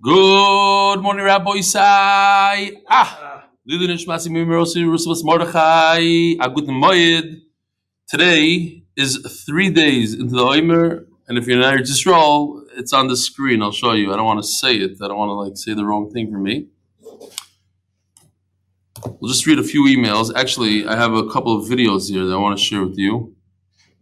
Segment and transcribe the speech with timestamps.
[0.00, 2.82] Good morning, Rabbi Isai.
[2.88, 6.36] Ah, Lilu Nishmasi Mimirosi Rusavas Mordechai.
[6.38, 7.40] A good moed.
[8.08, 13.08] Today is three days into the Omer, and if you're in just roll, it's on
[13.08, 13.60] the screen.
[13.60, 14.12] I'll show you.
[14.12, 14.98] I don't want to say it.
[15.02, 16.68] I don't want to like say the wrong thing for me.
[19.04, 20.32] We'll just read a few emails.
[20.32, 23.34] Actually, I have a couple of videos here that I want to share with you.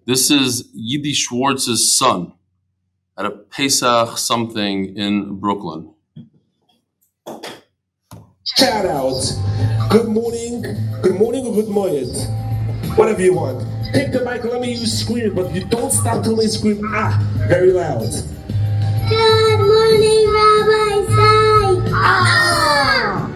[0.05, 2.35] This is Yidi Schwartz's son
[3.19, 5.93] at a Pesach something in Brooklyn.
[8.57, 9.21] Shout out.
[9.91, 10.63] Good morning.
[11.03, 12.09] Good morning or good morning.
[12.97, 13.67] Whatever you want.
[13.93, 17.19] Take the mic let me use scream, but you don't stop till they scream ah
[17.49, 18.11] very loud.
[19.09, 21.93] Good morning, Rabbi Say.
[21.95, 23.31] Ah!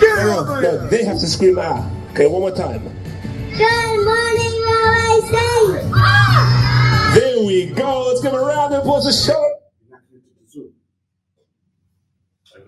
[0.00, 1.90] No, no, no, they have to scream ah.
[2.12, 2.82] Okay, one more time.
[2.82, 5.90] Good morning, Rabbi Say.
[5.94, 6.67] Ah!
[7.14, 8.08] There we go.
[8.08, 9.44] Let's give a round of applause to show.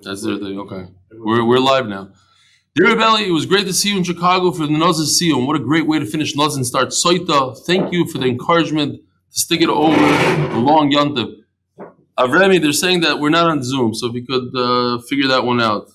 [0.02, 0.58] That's their thing.
[0.60, 2.10] Okay, we're, we're live now.
[2.74, 5.46] Dear Belly, it was great to see you in Chicago for the Nazir Sion.
[5.46, 7.58] What a great way to finish Naz and start Soita.
[7.66, 11.34] Thank you for the encouragement to stick it over the long Yantiv.
[12.18, 15.44] Avremi, they're saying that we're not on Zoom, so if you could uh, figure that
[15.44, 15.90] one out.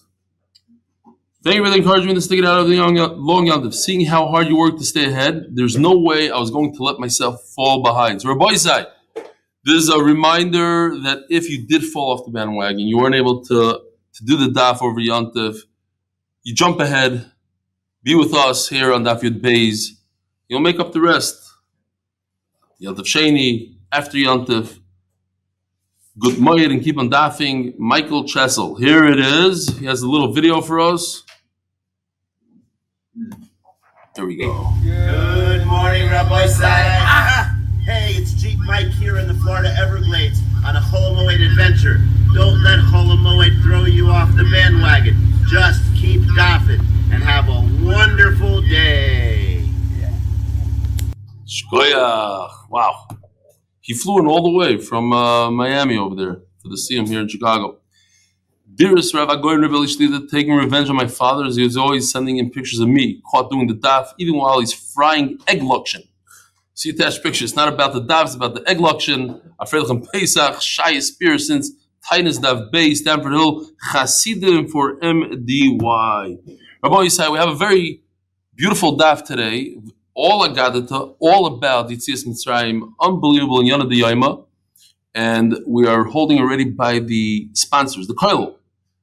[1.46, 3.76] Thank you for the encouragement to stick it out of the young, long Yantiv.
[3.76, 6.82] Seeing how hard you work to stay ahead, there's no way I was going to
[6.82, 8.24] let myself fall behind.
[8.24, 12.98] So, Rabbi this is a reminder that if you did fall off the bandwagon, you
[12.98, 13.80] weren't able to,
[14.14, 15.60] to do the daf over Yantiv,
[16.42, 17.32] you jump ahead,
[18.02, 19.90] be with us here on Daf Yud Beis.
[20.48, 21.48] You'll make up the rest.
[22.82, 24.80] Yantiv Sheni, after Yantiv.
[26.18, 27.76] Good morning and keep on daffing.
[27.78, 28.78] Michael Chessel.
[28.78, 29.78] Here it is.
[29.78, 31.22] He has a little video for us.
[34.16, 34.74] There we go.
[34.84, 36.64] Good morning, Rabbi Say.
[36.66, 37.58] Ah!
[37.86, 42.00] Hey, it's Jeep Mike here in the Florida Everglades on a Holomoid adventure.
[42.34, 45.16] Don't let Holomoid throw you off the bandwagon.
[45.48, 49.66] Just keep daffing and have a wonderful day.
[51.48, 52.70] Shkoyach.
[52.70, 53.08] Wow.
[53.80, 57.06] He flew in all the way from uh, Miami over there for the see him
[57.06, 57.78] here in Chicago.
[58.76, 62.40] Dearest Rabbi Goyen Rebbe Shlita, taking revenge on my father as he was always sending
[62.40, 66.02] in pictures of me, caught doing the daf, even while he's frying egg luction.
[66.74, 67.46] See attached picture.
[67.46, 69.40] It's not about the daf, it's about the egg luction.
[69.62, 71.72] Afrelichem Pesach, Shai Spear since
[72.12, 76.38] Tinus Dav Bay, Stamford Hill, Chasidim for MDY.
[76.84, 78.02] Rabbi Yisai, we have a very
[78.56, 79.78] beautiful daf today.
[80.14, 84.46] All Agadata, all about Yitzias Mitzrayim, unbelievable in Yana Diyayma.
[85.14, 88.56] And we are holding already by the sponsors, the Koil.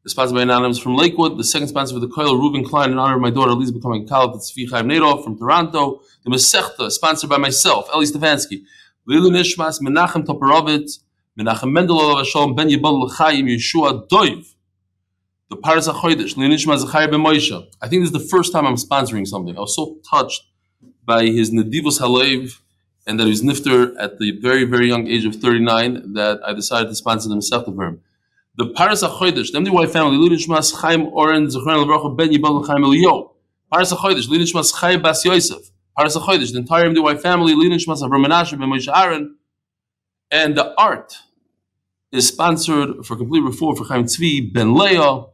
[0.05, 2.99] The sponsor by Anonymous from Lakewood, the second sponsor for the Koil, Reuben Klein, in
[2.99, 6.01] honor of my daughter Elise becoming Kalat, it's Tzvi Chaim Nadov from Toronto.
[6.25, 8.65] The Masechta, sponsored by myself, Eli Stefansky.
[9.09, 11.05] Lilu Nishmas, Menachem Toporowitz,
[11.39, 14.53] Menachem Mendel Olav Hashem, Ben Yibal L'chaim, Yeshua Doiv.
[15.51, 17.65] The Paras HaChodesh, Lilu Nishmas Zachariah Ben Moshe.
[17.81, 19.57] I think this is the first time I'm sponsoring something.
[19.57, 20.43] I was so touched
[21.05, 22.59] by his Nedivus Halev
[23.07, 26.55] and that he was nifter at the very, very young age of 39 that I
[26.55, 28.01] decided to sponsor the Masechta for him.
[28.55, 32.83] The Paras HaChodesh, the MDY family, Lilu Nishmas Chaim Oren, Zechron Levracha, Ben Yibal L'chaim
[32.83, 33.31] Eliyo.
[33.73, 35.71] Paras HaChodesh, Lilu Nishmas Chaim Bas Yosef.
[35.97, 39.37] Paras HaChodesh, the entire MDY family, Lilu Nishmas Avram Menashe Ben Moshe Aaron.
[40.31, 41.17] And the art
[42.13, 45.25] is sponsored for complete reform for Chaim Tzvi, Ben Leah.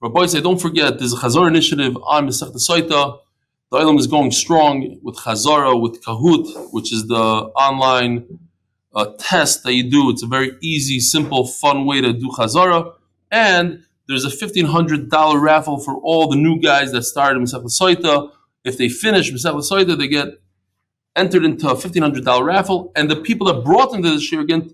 [0.00, 3.18] Rabbi say, don't forget, there's a Chazor initiative on Masechta Soita.
[3.72, 8.38] The Olam is going strong with Chazara, with Kahoot, which is the online
[8.98, 10.10] uh, test that you do.
[10.10, 12.94] It's a very easy, simple, fun way to do Chazara.
[13.30, 18.32] And there's a $1,500 raffle for all the new guys that started Masechta Soita.
[18.64, 20.40] If they finish Masechta Soita, they get
[21.14, 22.90] entered into a $1,500 raffle.
[22.96, 24.72] And the people that brought them to year get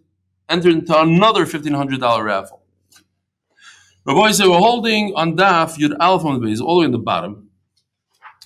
[0.49, 2.63] entered into another $1,500 raffle.
[4.07, 6.93] Rabbi said we're holding on Daf Yud Aleph on the base, all the way in
[6.93, 7.49] the bottom,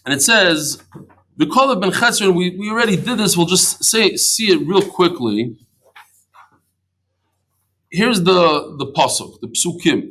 [0.04, 0.80] and it says
[1.36, 2.34] the call of Ben Chetzron.
[2.34, 3.36] We, we already did this.
[3.36, 5.56] We'll just say see it real quickly.
[7.90, 10.10] Here's the the pasuk, the psukim.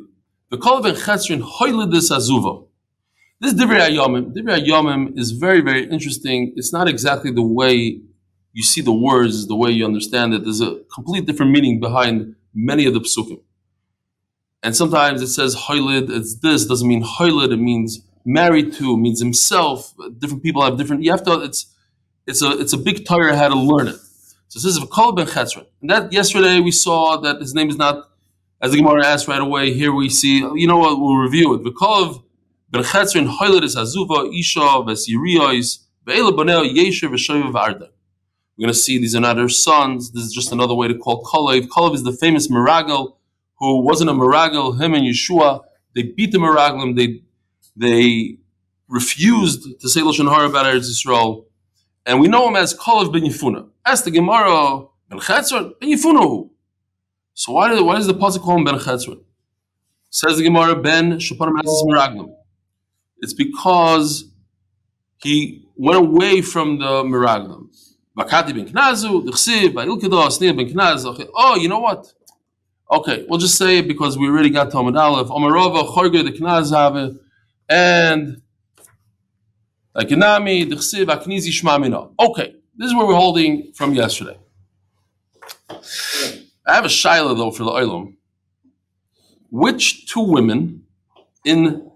[0.49, 2.65] The Ben Chetzron hoylidis azuva.
[3.39, 4.33] This Divrei Ayomim.
[4.33, 6.53] Divrei Ayomim is very very interesting.
[6.55, 8.01] It's not exactly the way
[8.53, 10.43] you see the words, the way you understand it.
[10.43, 13.41] There's a complete different meaning behind many of the psukim.
[14.63, 19.19] And sometimes it says hoylid, it's this, doesn't mean hoylid, it means married to, means
[19.19, 19.93] himself.
[20.17, 21.71] Different people have different you have to it's
[22.25, 23.97] it's a it's a big tire how to learn it.
[24.49, 25.65] So it says V'kol ben Chetzron.
[25.81, 28.09] And that yesterday we saw that his name is not
[28.61, 31.63] as the Gemara asked right away, here we see, you know what, we'll review it.
[31.63, 32.23] V'kol
[32.71, 37.89] ben Chetzron hoylid is azuva, isha, vesiriyos, ve'ela boneo, yesher, v'shoyev, v'arda.
[38.57, 40.11] We're going to see these are not her sons.
[40.13, 41.67] This is just another way to call Kalev.
[41.67, 43.17] Kalev is the famous Meragel
[43.59, 45.63] who wasn't a Meragel, him and Yeshua,
[45.95, 47.21] they beat the Meraglim, they,
[47.75, 48.37] they
[48.87, 51.45] refused to say Lashon Hara about Eretz Yisrael,
[52.05, 53.67] and we know him as Kalev ben Yifuna.
[53.87, 56.51] Ask the Gemara, Ben Chetzron, ben Yifuna who?
[57.33, 59.21] So why, why does the Pasuk call him Ben Chetzron?
[60.09, 62.29] Says the Gemara, Ben Shaparim Asis Meraglim.
[63.19, 64.25] It's because
[65.19, 67.69] he went away from the Meraglim.
[68.17, 71.05] Bakati ben Knazu, Dichsiv, Ba'ilkedah, Snir ben Knaz.
[71.05, 71.25] Okay.
[71.33, 72.11] Oh, you know what?
[72.91, 75.29] Okay, we'll just say it because we already got Talmud Aleph.
[75.29, 77.15] Omarova, Chorge, the Knaz have
[77.69, 78.41] and
[79.95, 82.11] like Inami, Dichsiv, Aknizi, Shmamina.
[82.19, 84.37] Okay, this is where we're holding from yesterday.
[86.67, 88.17] I have a shaila though for the Oilum.
[89.49, 90.85] Which two women
[91.45, 91.89] in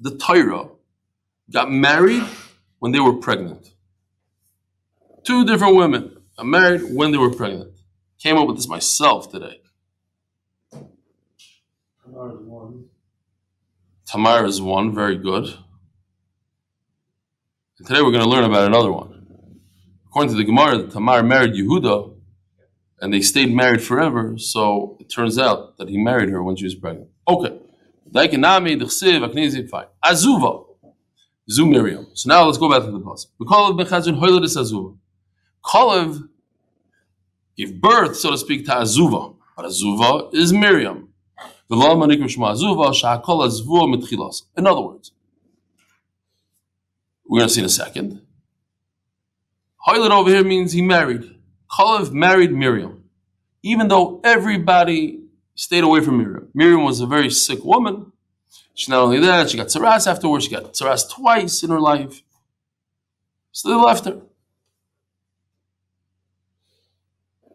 [0.00, 0.68] the Torah
[1.50, 2.24] got married
[2.78, 3.72] when they were pregnant?
[5.24, 7.72] Two different women got married when they were pregnant.
[8.18, 9.60] Came up with this myself today.
[14.06, 15.44] Tamar is one, very good.
[17.78, 19.15] And today we're going to learn about another one.
[20.16, 22.10] According to the Gemara, Tamar married Yehuda,
[23.02, 24.38] and they stayed married forever.
[24.38, 27.10] So it turns out that he married her when she was pregnant.
[27.28, 27.58] Okay.
[30.02, 30.64] Azuva.
[31.50, 32.06] Zu Miriam.
[32.14, 33.26] So now let's go back to the pasuk.
[33.38, 34.96] We call it Bechazin Hoyladis Azuva.
[35.62, 36.30] Kalev
[37.54, 39.36] gave birth, so to speak, to Azuva.
[39.54, 41.10] But Azuva is Miriam.
[41.70, 41.78] In
[44.66, 45.12] other words,
[47.28, 48.25] we're going to see in a second.
[49.86, 51.36] Hoylad over here means he married.
[51.70, 53.04] Kalev married Miriam,
[53.62, 55.20] even though everybody
[55.54, 56.48] stayed away from Miriam.
[56.54, 58.12] Miriam was a very sick woman.
[58.74, 60.44] She not only that, she got tsaras afterwards.
[60.44, 62.22] She got tsaras twice in her life.
[63.52, 64.20] So they left her.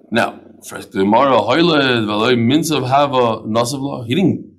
[0.10, 0.40] Now,
[0.70, 4.52] the Gemara, Hoyled, Veloy, Minzav Hava, Nasavla, he didn't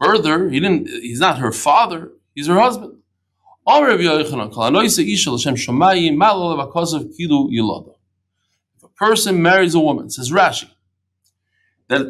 [0.00, 0.48] birth her.
[0.48, 0.88] He didn't.
[0.88, 2.12] He's not her father.
[2.34, 2.95] He's her husband.
[8.76, 10.70] If a person marries a woman, says Rashi,
[11.88, 12.06] that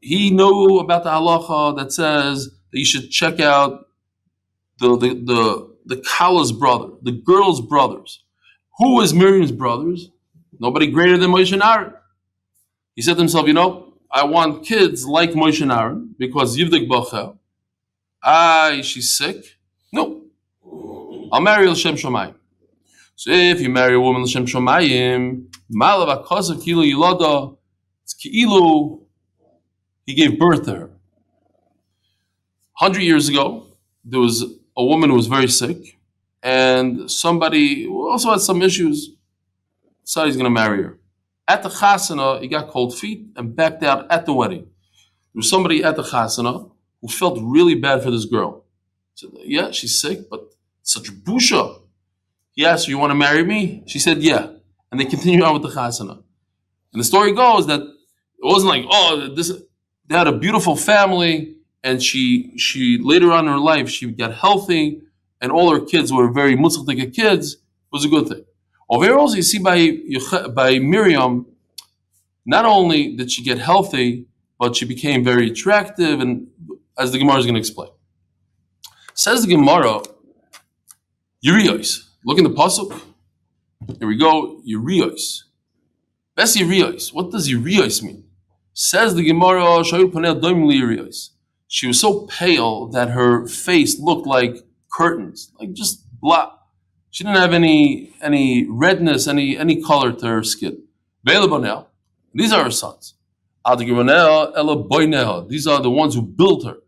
[0.00, 3.86] he knew about the halacha that says that you should check out
[4.80, 8.24] the the the, the Kala's brother, the girl's brothers.
[8.78, 10.10] Who is Miriam's brothers?
[10.58, 11.94] Nobody greater than Moshe and Aaron.
[12.96, 16.88] He said to himself, you know, I want kids like Moshe and Aaron because Yivdik
[16.88, 17.34] Bacha.
[18.22, 19.57] Ah, she's sick.
[21.32, 22.34] I'll marry L'Shem Shomayim.
[23.16, 27.56] So if you marry a woman L'Shem Shomayim, Malav Akasav Kilo Yilada,
[28.02, 29.00] it's Ki'ilu,
[30.06, 30.90] he gave birth to her.
[32.74, 33.66] Hundred years ago,
[34.04, 34.42] there was
[34.76, 35.98] a woman who was very sick,
[36.42, 39.10] and somebody also had some issues
[40.04, 40.98] decided he's going to marry her.
[41.46, 44.60] At the chasana, he got cold feet and backed out at the wedding.
[44.60, 46.70] There was somebody at the chasana
[47.02, 48.64] who felt really bad for this girl.
[49.14, 50.54] Said, "Yeah, she's sick, but
[50.88, 51.62] such busha."
[52.52, 54.44] He asked "You want to marry me?" She said, "Yeah."
[54.90, 56.16] And they continued on with the chasana.
[56.92, 59.52] And the story goes that it wasn't like, "Oh, this."
[60.06, 61.34] They had a beautiful family,
[61.82, 62.24] and she
[62.56, 64.84] she later on in her life she got healthy,
[65.40, 67.44] and all her kids were very mutzaltika kids.
[67.54, 68.44] It was a good thing.
[68.90, 69.98] Over here also you see by,
[70.60, 71.46] by Miriam,
[72.46, 74.26] not only did she get healthy,
[74.58, 76.48] but she became very attractive, and
[76.96, 77.90] as the Gemara is going to explain.
[79.14, 80.00] Says the Gemara,
[81.40, 82.10] Urios.
[82.24, 83.00] Look in the Pasuk.
[83.98, 85.44] Here we go, Urios.
[86.34, 87.12] Best Urios.
[87.12, 88.24] What does Urios mean?
[88.72, 89.84] Says the Gemara.
[91.68, 96.48] She was so pale that her face looked like curtains, like just black.
[97.10, 100.82] She didn't have any any redness, any any color to her skin.
[101.24, 103.14] These are her sons.
[103.68, 106.78] These are the ones who built her.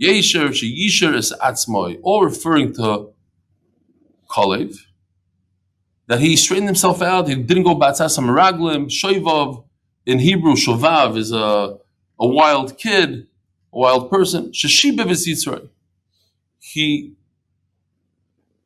[0.00, 3.12] Yesher, Sheyisher is Atzmoi, all referring to
[4.28, 4.76] Kalev.
[6.06, 9.64] That he straightened himself out, he didn't go Batzas Meraglim, Shoivav,
[10.08, 11.76] in Hebrew, Shovav is a,
[12.18, 13.26] a wild kid,
[13.74, 14.52] a wild person.
[14.52, 15.68] Sheshibev
[16.58, 17.12] He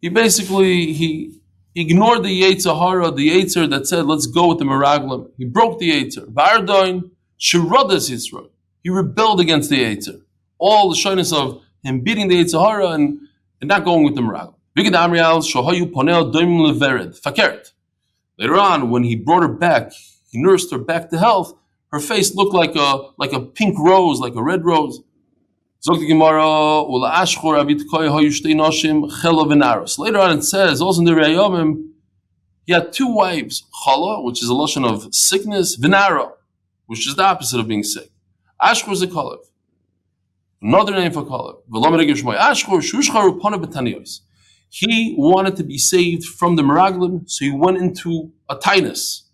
[0.00, 1.40] he basically he
[1.74, 5.30] ignored the Yetzirah, the Yetzer that said, let's go with the Meraglim.
[5.36, 6.32] He broke the Yetzer.
[6.32, 8.50] Vardoin, Shiradas Yisrael.
[8.84, 10.22] He rebelled against the Yetzer.
[10.58, 13.18] All the shyness of him beating the Yetzirah and,
[13.60, 14.54] and not going with the Meraglim.
[18.38, 19.92] Later on, when he brought her back,
[20.30, 21.54] he nursed her back to health,
[21.92, 25.00] her face looked like a like a pink rose, like a red rose.
[29.98, 31.88] Later on it says, also in the Rayomim,
[32.64, 36.32] he had two wives, Chala, which is a lotion of sickness, Venaro,
[36.86, 38.10] which is the opposite of being sick.
[38.62, 39.40] Ashkur is a Kalev.
[40.62, 41.56] Another name for Kalev.
[44.72, 45.12] V'lo Meregim Shmoy.
[45.12, 45.12] Ashkur Shushcharu Pana B'Taniyos.
[45.12, 48.98] He wanted to be saved from the Meraglim, so he went into a tinus.
[48.98, 49.28] Is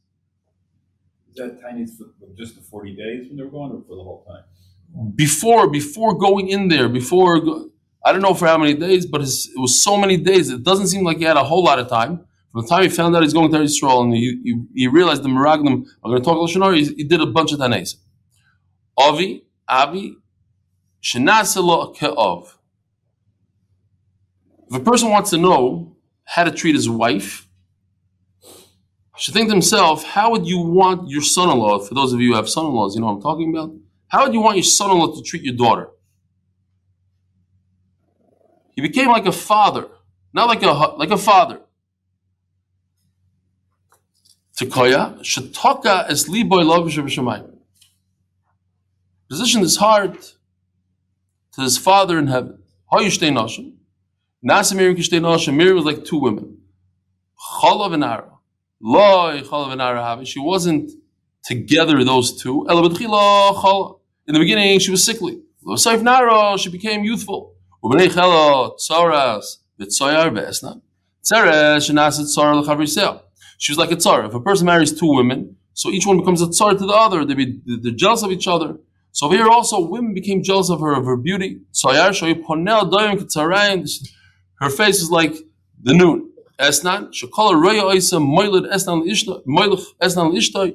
[1.37, 4.25] that tiny for just the forty days when they were going, or for the whole
[4.29, 4.45] time?
[5.15, 7.41] Before, before going in there, before
[8.05, 10.51] I don't know for how many days, but his, it was so many days.
[10.51, 12.25] It doesn't seem like he had a whole lot of time.
[12.53, 15.23] From the time he found out he's going to Israel and he, he, he realized
[15.23, 17.97] the Meraglim are going to talk Lashon he, he did a bunch of tanes.
[18.97, 20.17] Avi, Avi,
[21.03, 22.58] Shenaselo Ke'ov.
[24.71, 27.49] If a person wants to know how to treat his wife,
[29.17, 32.37] should think to himself, how would you want your son-in-law, for those of you who
[32.37, 33.75] have son-in-laws, you know what I'm talking about?
[34.09, 35.89] How would you want your son-in-law to treat your daughter?
[38.77, 39.89] He became like a father,
[40.33, 41.61] not like a like a father.
[44.57, 47.57] Tekoya, shetaka es liboy b'shamayim.
[49.29, 50.35] Position his heart
[51.55, 52.63] to his father in heaven.
[54.45, 55.57] Nasa Miriam kishtei nashim.
[55.57, 56.59] Miriam was like two women.
[57.61, 58.31] Chalav and Ara.
[58.81, 60.25] Loi chalav and Ara.
[60.25, 60.93] She wasn't
[61.43, 62.65] together, those two.
[62.69, 65.41] In the beginning, she was sickly.
[65.65, 67.57] Lo saif nara, she became youthful.
[67.83, 70.81] Ubnei chela tzaras v'tzoyar v'esna.
[71.25, 73.23] Tzeres shenaset tzara l'chavrisel.
[73.59, 74.25] She was like a tsar.
[74.25, 77.25] If a person marries two women, so each one becomes a tsar to the other.
[77.25, 78.79] They be, they're jealous of each other.
[79.11, 81.63] So here also, women became jealous of her, of her beauty.
[81.73, 83.89] Tzoyar shoy ponel doyim k'tzarayim.
[84.61, 85.37] Her face is like
[85.83, 86.31] the noon.
[86.59, 89.05] Esnan, shekola roya oisa moiled esnan
[90.33, 90.75] l'ishtoi.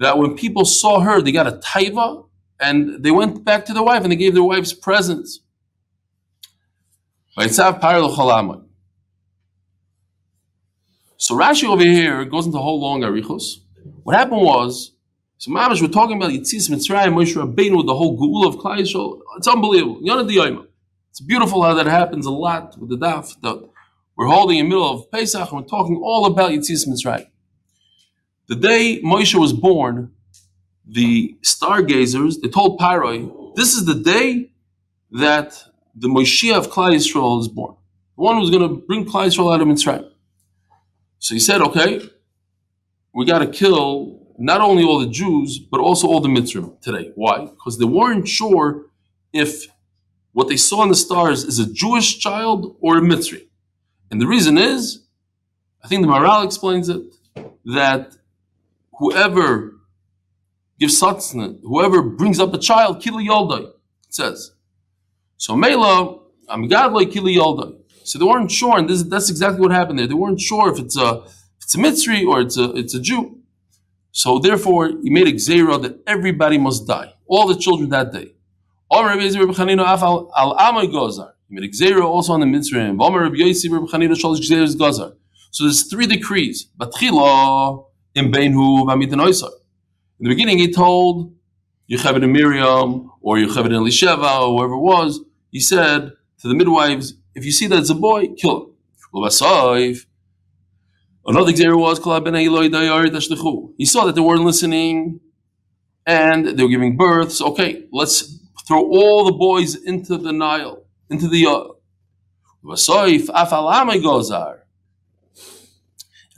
[0.00, 2.26] That when people saw her, they got a taiva,
[2.60, 5.40] and they went back to their wife and they gave their wives presents.
[7.36, 7.42] So
[11.36, 13.60] Rashi over here goes into a whole long arichos.
[14.02, 14.92] What happened was,
[15.38, 19.20] so Mamash, we're talking about Yitzis Mitzrayim, Moshe Rabbeinu, the whole Geula of Klal Yisrael.
[19.36, 19.98] It's unbelievable.
[20.02, 20.66] Yonah Diyayma.
[21.14, 23.40] It's beautiful how that happens a lot with the daf.
[23.42, 23.68] that
[24.16, 27.28] we're holding in the middle of Pesach and we're talking all about Yitzis Mitzrayim.
[28.48, 30.10] The day Moshe was born,
[30.84, 34.50] the stargazers, they told Paroi, this is the day
[35.12, 35.56] that
[35.94, 37.76] the Moshe of Klal Yisrael is born.
[38.16, 40.10] The one who's going to bring Klal Yisrael out of Mitzrayim.
[41.20, 42.10] So he said, okay,
[43.14, 47.12] we got to kill not only all the Jews, but also all the Mitzrim today.
[47.14, 47.44] Why?
[47.44, 48.86] Because they weren't sure
[49.32, 49.68] if
[50.34, 53.46] what they saw in the stars is a Jewish child or a Mitzri.
[54.10, 55.06] And the reason is,
[55.82, 57.02] I think the Maharal explains it,
[57.64, 58.16] that
[58.98, 59.74] whoever
[60.78, 64.52] gives sustenance, whoever brings up a child, kili yoldai, it says.
[65.36, 67.76] So Mela, I'm God like kili yoldai.
[68.02, 70.08] So they weren't sure, and this, that's exactly what happened there.
[70.08, 71.22] They weren't sure if it's a
[71.58, 73.38] if it's a Mitzri or it's a it's a Jew.
[74.10, 78.33] So therefore, he made a gzera that everybody must die, all the children that day.
[78.90, 81.32] Omer Rabbi Yezir Rabbi Chanina af al Amay Gozar.
[81.48, 83.00] He made a also on the Mitzrayim.
[83.00, 85.14] Omer Rabbi Yossi Rabbi Chanina shalish gzeras Gozar.
[85.50, 86.68] So there's three decrees.
[86.78, 89.50] Batchila in Beinhu v'amitin Oisar.
[90.20, 91.34] In the beginning, he told
[91.90, 95.20] Yocheved and Miriam or Yocheved and Elisheva or whoever it was.
[95.50, 98.70] He said to the midwives, "If you see that it's a boy, kill him."
[101.26, 101.98] Another gzera was
[103.78, 105.20] He saw that they weren't listening
[106.06, 107.40] and they were giving births.
[107.40, 108.33] Okay, let's
[108.66, 111.64] throw all the boys into the Nile, into the uh,
[112.64, 114.60] Gozar.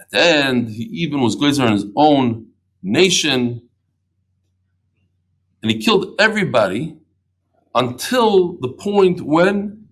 [0.01, 2.49] At the end, he even was Gozer on his own
[2.83, 3.69] nation,
[5.63, 6.97] and he killed everybody
[7.75, 9.89] until the point when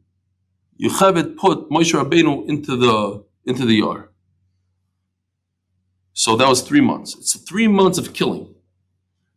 [0.80, 4.08] Yocheved put Moshe Rabbeinu into the into the yard.
[6.14, 7.14] So that was three months.
[7.16, 8.53] It's three months of killing.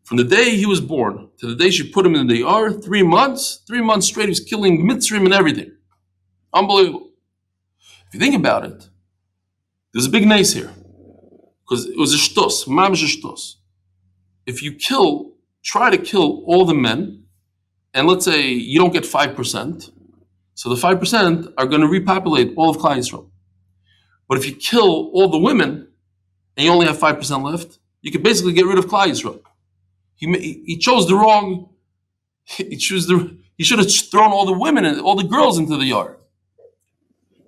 [0.07, 2.71] From the day he was born to the day she put him in the ER,
[2.71, 5.73] three months, three months straight, he was killing mitzrim and everything.
[6.53, 7.09] Unbelievable.
[8.07, 8.87] If you think about it,
[9.91, 10.71] there's a big nace here.
[11.61, 13.55] Because it was a shtos, mamish a shtos.
[14.45, 17.25] If you kill, try to kill all the men,
[17.93, 19.91] and let's say you don't get 5%,
[20.53, 23.29] so the 5% are going to repopulate all of Klal.
[24.29, 25.89] But if you kill all the women,
[26.55, 29.41] and you only have 5% left, you could basically get rid of Klal.
[30.17, 31.69] He, he chose the wrong.
[32.57, 33.37] He chose the.
[33.57, 36.17] He should have thrown all the women and all the girls into the yard.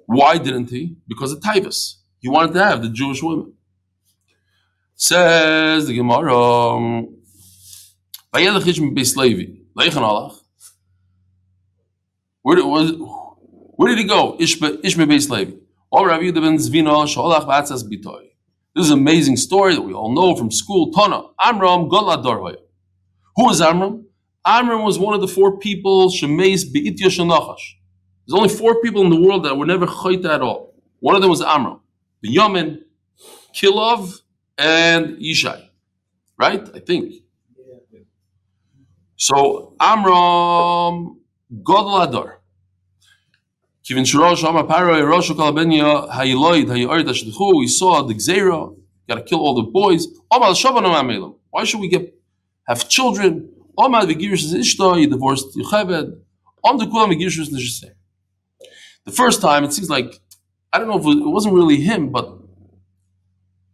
[0.07, 0.97] Why didn't he?
[1.07, 1.95] Because of Tivus.
[2.19, 3.53] He wanted to have the Jewish women.
[4.95, 6.35] Says the Gemara.
[6.37, 7.17] um,
[8.33, 9.53] "Vayelech ish beis Levi.
[12.43, 12.91] Where did was?
[13.77, 14.37] Where did he go?
[14.39, 15.53] Ishbe beis Levi.
[15.91, 18.28] Or Rabbi ben Zvina sholach b'atzas bitoy.
[18.75, 20.91] This is an amazing story that we all know from school.
[20.91, 22.55] Tana, Amram Goladorhoy.
[23.35, 24.05] Who is Amram?
[24.45, 27.75] Amram was one of the four people, Shemeis Be'itya Shanachash.
[28.27, 30.75] There's only four people in the world that were never chayta at all.
[30.99, 31.79] One of them was Amram,
[32.23, 32.79] Binyamin,
[33.55, 34.19] Kilov,
[34.57, 35.67] and Yishai.
[36.37, 36.61] Right?
[36.75, 37.15] I think.
[39.15, 41.19] So Amram
[41.53, 42.38] Godel Adar.
[43.89, 47.57] Kivin Shorosh Amar Paro Rosh Kalabenya Hayiloid Hayorid Ashduchu.
[47.57, 48.75] We saw the Gzera.
[49.07, 50.07] Got to kill all the boys.
[50.29, 52.13] Why should we get
[52.67, 53.49] have children?
[53.75, 54.99] Omar Vigirish Ishta.
[54.99, 56.19] He divorced Yocheved.
[56.63, 57.93] Om the Kulam Vigirish Nishaseh.
[59.05, 60.19] The first time, it seems like
[60.71, 62.37] I don't know if it, wasn't really him, but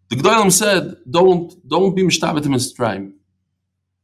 [0.10, 3.12] the Gdolim said, "Don't don't be mishtabet in Mitzrayim,"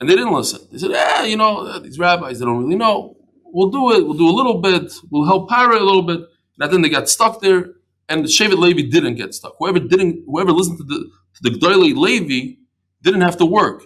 [0.01, 0.68] and they didn't listen.
[0.70, 3.15] They said, "Yeah, you know, these rabbis they don't really know.
[3.53, 4.05] We'll do it.
[4.05, 4.93] We'll do a little bit.
[5.10, 6.22] We'll help Paro a little bit."
[6.60, 7.74] And then they got stuck there,
[8.08, 9.55] and the Shevet Levi didn't get stuck.
[9.60, 11.10] Whoever didn't, whoever listened to the
[11.43, 12.58] to the Levi
[13.01, 13.84] didn't have to work.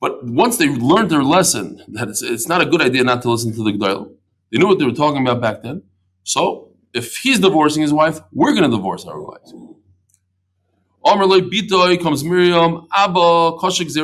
[0.00, 3.30] But once they learned their lesson, that it's, it's not a good idea not to
[3.30, 4.14] listen to the Gdolim.
[4.50, 5.82] They knew what they were talking about back then.
[6.24, 9.52] So if he's divorcing his wife, we're going to divorce our wives.
[11.04, 13.94] Loy bitoy comes Miriam, Abba, Koshik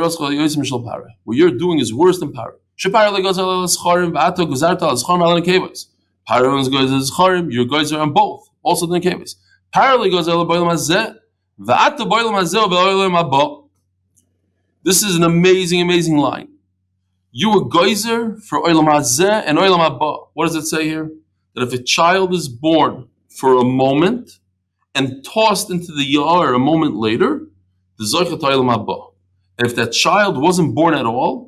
[0.84, 1.08] Pare.
[1.24, 2.56] What you're doing is worse than Pare.
[2.76, 5.86] Shepare le goes al Scharim, Vato Guzarta al Scharim al Kevos.
[6.26, 9.36] Pare goes al Scharim, your guys are on both, also the Kevos.
[9.72, 11.14] Pare le goes al Boilam Hazeh,
[11.58, 13.66] Vato Boilam Hazeh, Boilam Abba.
[14.82, 16.48] This is an amazing, amazing line.
[17.32, 20.16] You a geyser for Oilam Hazeh and Oilam Abba.
[20.34, 21.10] What does it say here?
[21.54, 24.38] That if a child is born for a moment,
[24.96, 27.46] and tossed into the yar a moment later,
[27.98, 28.96] the Zoichet Oilam Abba.
[29.58, 31.45] If that child wasn't born at all,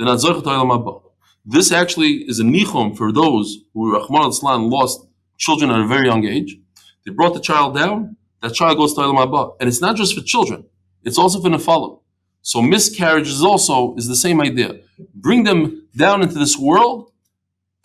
[0.00, 0.98] Abba.
[1.46, 6.06] This actually is a nichum for those who, Rahman al lost children at a very
[6.06, 6.56] young age.
[7.04, 9.52] They brought the child down, that child goes to Oilam Abba.
[9.60, 10.64] And it's not just for children,
[11.02, 12.00] it's also for Nefalim.
[12.42, 14.80] So miscarriages also is the same idea.
[15.14, 17.10] Bring them down into this world,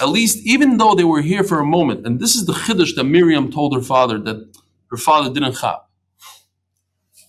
[0.01, 2.05] at least even though they were here for a moment.
[2.05, 4.53] And this is the chiddush that Miriam told her father that
[4.91, 5.87] her father didn't chap.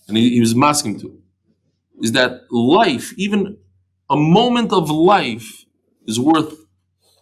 [0.07, 1.21] And he, he was masking to.
[2.01, 3.57] Is that life, even
[4.11, 5.65] a moment of life,
[6.05, 6.53] is worth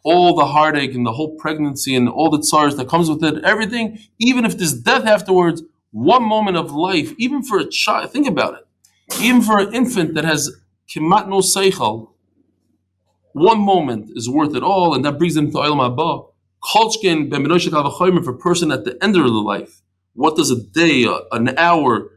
[0.04, 3.44] all the heartache and the whole pregnancy and all the tsars that comes with it,
[3.44, 8.28] everything, even if there's death afterwards, one moment of life, even for a child, think
[8.28, 8.66] about it,
[9.22, 10.52] even for an infant that has
[10.90, 12.10] kimat no seichel,
[13.34, 16.28] one moment is worth it all, and that brings them to Olam Abba.
[16.74, 17.46] Kolchkin ben
[18.24, 19.82] for a person at the end of the life
[20.20, 22.12] what does a day, uh, an hour,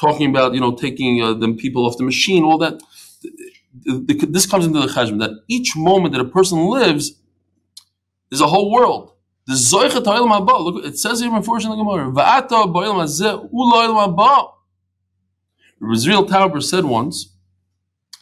[0.00, 2.82] talking about, you know, taking uh, them people off the machine, all that.
[3.74, 7.20] This comes into the cheshbon that each moment that a person lives
[8.30, 9.12] is a whole world.
[9.46, 10.64] The zoichet ha'olam haba.
[10.64, 12.10] Look, it says here in Fortune the Gemara.
[12.10, 14.52] Va'ata ba'olam hazeh u'la'olam haba.
[15.82, 17.34] Rizriel Tauber said once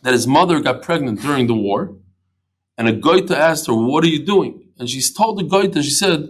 [0.02, 1.96] that his mother got pregnant during the war,
[2.76, 5.90] and a goita asked her, "What are you doing?" And she told the goita, she
[5.90, 6.28] said,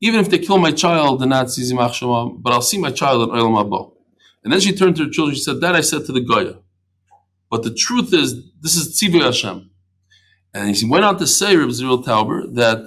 [0.00, 3.54] even if they kill my child, the Nazis, but I'll see my child in Olam
[3.62, 3.92] Haba.
[4.42, 5.34] And then she turned to her children.
[5.36, 6.56] She said, "That I said to the Goya."
[7.50, 9.70] But the truth is, this is Tzivu Hashem.
[10.54, 12.78] And he went on to say, Reb Ezriel Tauber, that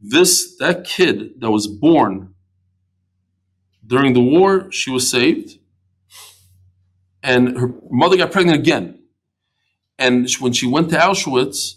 [0.00, 2.34] this that kid that was born
[3.86, 5.58] during the war, she was saved,
[7.22, 9.00] and her mother got pregnant again.
[9.98, 11.74] And when she went to Auschwitz,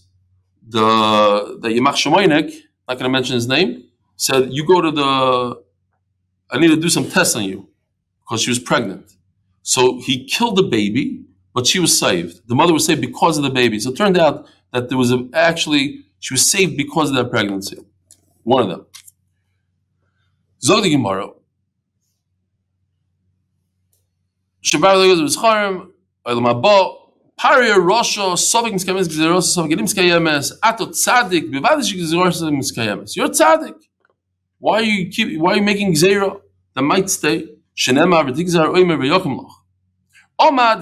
[0.67, 2.53] the the Yamach Shemoinek,
[2.87, 3.85] not going to mention his name,
[4.17, 5.63] said, You go to the,
[6.51, 7.69] I need to do some tests on you
[8.21, 9.13] because she was pregnant.
[9.63, 12.41] So he killed the baby, but she was saved.
[12.47, 13.79] The mother was saved because of the baby.
[13.79, 17.29] So it turned out that there was a, actually, she was saved because of that
[17.29, 17.77] pregnancy.
[18.43, 18.85] One of them.
[20.63, 21.29] Zog the Gemara.
[24.63, 26.97] Shabar Legos was Haba,
[27.37, 33.15] Paria Rosha, Sovik Miskayemes, Gzeros, Sovik Miskayemes, Ato Tzadik, Bivadish Gzeros Miskayemes.
[33.15, 33.73] You're Tzadik.
[34.59, 35.39] Why are you keep?
[35.39, 36.39] Why are you making zera
[36.75, 37.47] that might stay?
[37.75, 39.49] Shenema v'tigzar oimer v'yokim.
[40.41, 40.79] Omad.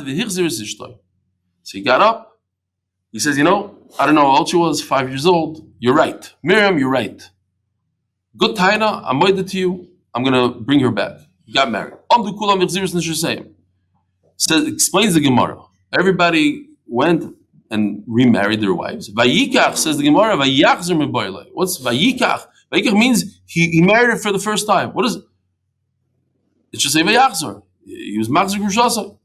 [1.64, 2.40] So he got up.
[3.12, 5.68] He says, you know, I don't know how old she was, five years old.
[5.80, 6.32] You're right.
[6.44, 7.22] Miriam, you're right.
[8.38, 9.88] Good taina, I'm waiting to you.
[10.14, 11.20] I'm going to bring her back.
[11.46, 11.96] He got married.
[14.38, 15.62] Says, explains the Gemara.
[15.92, 17.36] Everybody went
[17.72, 19.12] and remarried their wives.
[19.14, 21.46] Vayikach, says the Gemara, vayachzir me'boile.
[21.54, 22.46] What's vayikach?
[22.72, 24.92] Vayikach means he, he married her for the first time.
[24.92, 25.24] What is it?
[26.72, 27.64] It should say Vayachzor.
[27.86, 29.18] He was Machzor Grushasa.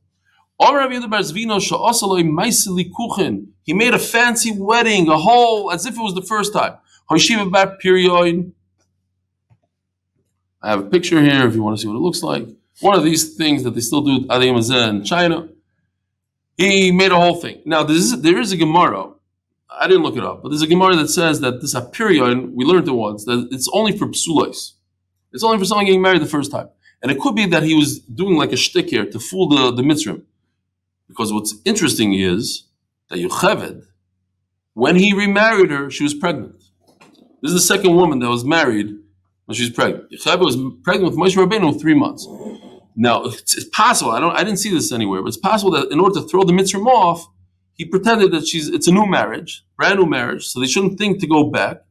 [3.65, 6.77] He made a fancy wedding, a whole, as if it was the first time.
[10.63, 12.47] I have a picture here if you want to see what it looks like.
[12.81, 15.49] One of these things that they still do at in China.
[16.57, 17.63] He made a whole thing.
[17.65, 19.15] Now, there is, there is a Gemara
[19.79, 22.65] I didn't look it up, but there's a Gemara that says that this apirion, we
[22.65, 24.73] learned it once, that it's only for psulais.
[25.33, 26.69] It's only for someone getting married the first time.
[27.03, 29.73] And it could be that he was doing like a shtick here to fool the,
[29.73, 30.23] the Mitzrim.
[31.09, 32.65] Because what's interesting is
[33.11, 33.87] that Yocheved,
[34.73, 36.57] when he remarried her, she was pregnant.
[37.43, 38.95] This is the second woman that was married
[39.45, 40.11] when she was pregnant.
[40.11, 42.27] Yocheved was pregnant with Moshe Rabbeinu three months.
[42.97, 45.91] Now, it's, it's possible, I don't I didn't see this anywhere, but it's possible that
[45.91, 47.29] in order to throw the mitzvah off,
[47.75, 51.21] he pretended that she's it's a new marriage, brand new marriage, so they shouldn't think
[51.21, 51.83] to go back.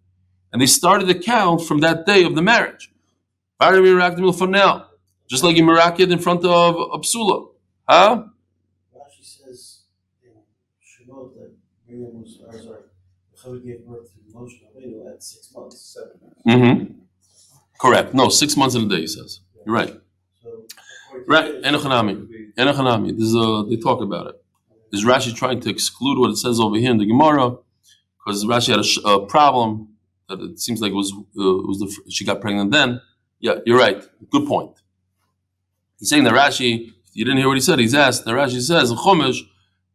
[0.52, 2.92] And they started the count from that day of the marriage.
[3.60, 4.88] For now,
[5.28, 7.48] just like in Merakid in front of Absula.
[7.90, 8.24] Huh?
[8.96, 9.82] Rashi says
[10.24, 10.32] in
[10.80, 11.52] Shemot that
[11.88, 12.82] Miriam was, or sorry,
[13.46, 15.94] Yocheved gave birth to Moshe Rabbeinu at six months.
[15.94, 16.20] Seven.
[16.48, 16.94] Mm-hmm.
[17.80, 18.14] Correct.
[18.14, 19.42] No, six months in a day, he says.
[19.66, 19.94] You're right.
[20.42, 20.66] So,
[21.28, 21.52] Right.
[21.62, 22.28] this, Enochanami.
[22.58, 23.18] Enochanami.
[23.18, 24.36] There's a, they talk about it.
[24.92, 27.58] Is Rashi trying to exclude what it says over here in the Gemara?
[28.26, 29.90] Because Rashi had a, sh- a problem
[30.30, 33.02] that it seems like it was, uh, it was the, she got pregnant then.
[33.40, 34.02] Yeah, you're right.
[34.32, 34.72] Good point.
[36.00, 38.92] He's saying that Rashi, you didn't hear what he said, he's asked, that Rashi says
[38.92, 39.40] Chumash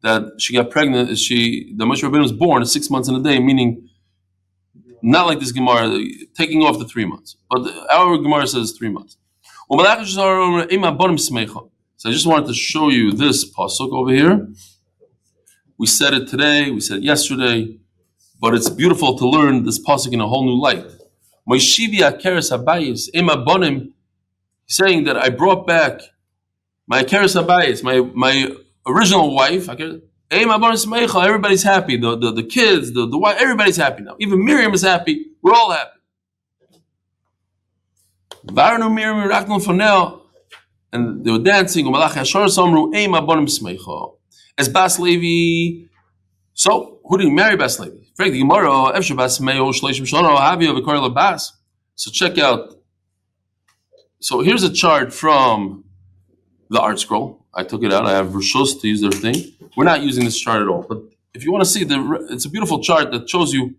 [0.02, 3.40] that she got pregnant, she, the Moshe Rabbeinu was born six months in a day,
[3.40, 3.88] meaning
[5.02, 6.02] not like this Gemara,
[6.36, 7.36] taking off the three months.
[7.50, 9.16] But our Gemara says three months.
[9.70, 9.96] So I
[12.12, 14.48] just wanted to show you this pasuk over here.
[15.76, 17.78] We said it today, we said it yesterday,
[18.40, 20.86] but it's beautiful to learn this pasuk in a whole new light.
[24.70, 26.02] Saying that I brought back
[26.86, 28.54] my akeres habayis, my my
[28.88, 29.68] original wife.
[30.30, 31.96] Everybody's happy.
[31.96, 34.16] The, the the kids, the the wife, everybody's happy now.
[34.20, 35.26] Even Miriam is happy.
[35.42, 35.90] We're all happy.
[38.52, 39.30] Miriam
[40.92, 41.86] and they were dancing.
[44.58, 45.86] As Bas Levi.
[46.54, 47.96] So, who did he marry Bas Levi?
[51.94, 52.74] So check out.
[54.20, 55.84] So here's a chart from
[56.70, 57.37] the ArtScroll.
[57.54, 58.06] I took it out.
[58.06, 59.52] I have Rishos to use their thing.
[59.76, 60.82] We're not using this chart at all.
[60.88, 61.02] But
[61.34, 63.74] if you want to see the, it's a beautiful chart that shows you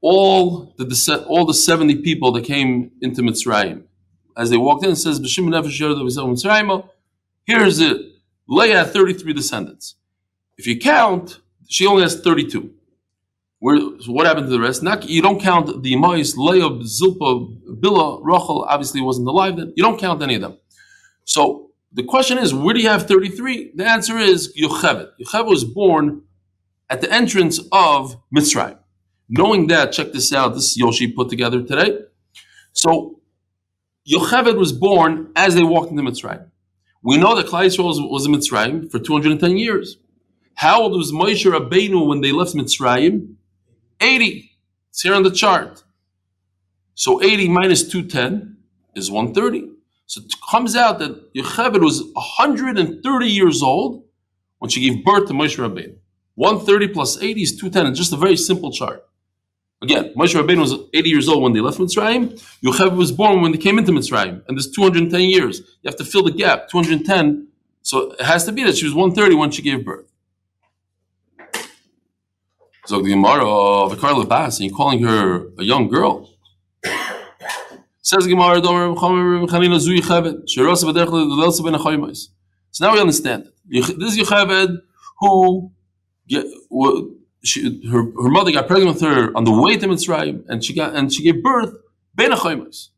[0.00, 3.84] all the all the seventy people that came into Mitzrayim.
[4.36, 6.88] As they walked in, it says B'Shim Nefesh Mitzrayim.
[7.44, 8.00] Here's it.
[8.48, 9.96] Leah had thirty-three descendants.
[10.56, 12.74] If you count, she only has thirty-two.
[13.58, 14.82] Where, so what happened to the rest?
[14.82, 19.74] Not, you don't count the Emais, Leah, Zilpa, Bila, Rachel, obviously wasn't alive then.
[19.76, 20.56] You don't count any of them.
[21.24, 23.72] So the question is, where do you have 33?
[23.74, 25.10] The answer is Yocheved.
[25.20, 26.22] Yocheved was born
[26.88, 28.78] at the entrance of Mitzrayim.
[29.28, 30.54] Knowing that, check this out.
[30.54, 31.98] This is Yoshi put together today.
[32.72, 33.20] So
[34.08, 36.48] Yocheved was born as they walked into Mitzrayim.
[37.02, 39.96] We know that Klal Yisrael was, was in Mitzrayim for 210 years.
[40.54, 43.34] How old was Moshe Rabbeinu when they left Mitzrayim?
[44.00, 44.50] 80.
[44.90, 45.82] It's here on the chart.
[46.94, 48.58] So 80 minus 210
[48.94, 49.79] is 130.
[50.10, 54.02] So it comes out that Yocheved was 130 years old
[54.58, 55.94] when she gave birth to Moshe Rabbeinu.
[56.34, 57.86] 130 plus 80 is 210.
[57.86, 59.06] It's just a very simple chart.
[59.80, 62.32] Again, Moshe Rabbeinu was 80 years old when they left Mitzrayim.
[62.60, 64.42] Yocheved was born when they came into Mitzrayim.
[64.48, 65.60] And there's 210 years.
[65.60, 66.68] You have to fill the gap.
[66.70, 67.46] 210.
[67.82, 70.10] So it has to be that she was 130 when she gave birth.
[72.86, 76.28] So the Gemara of Karla Bas, and you're calling her a young girl.
[78.10, 78.96] Says Gemara, "Domer
[79.48, 82.30] Chanina Zu Yocheved, Sherosa B'derech L'Lelsa Ben Achoymos."
[82.72, 83.98] So now we understand it.
[84.00, 84.78] This is Yocheved
[85.20, 85.70] who
[87.44, 90.74] she, her, her mother got pregnant with her on the way to Mitzrayim, and she
[90.74, 91.72] got and she gave birth
[92.16, 92.88] Ben Achoymos.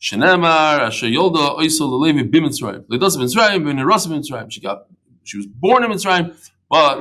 [0.00, 2.86] Shenemar Asher Yolda Oisol Levi B'Mitzrayim.
[2.88, 4.50] Ledos Mitzrayim Ben Erosa Mitzrayim.
[4.50, 4.88] She got
[5.22, 6.34] she was born in Mitzrayim,
[6.68, 7.00] but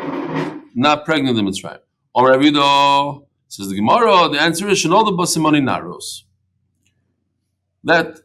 [0.76, 1.80] not pregnant in Mitzrayim.
[2.14, 4.30] Or Ravido says the Gemara.
[4.30, 6.26] The answer is Shenolda Basimoni Naros.
[7.86, 8.20] That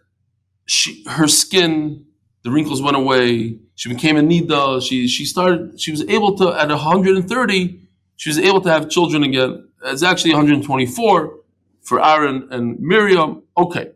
[0.66, 2.07] she her skin,
[2.42, 3.59] the wrinkles went away.
[3.75, 4.83] She became a nida.
[4.87, 5.81] She she started.
[5.81, 7.81] She was able to at 130.
[8.16, 9.68] She was able to have children again.
[9.85, 11.37] It's actually 124
[11.83, 13.42] for Aaron and Miriam.
[13.57, 13.92] Okay.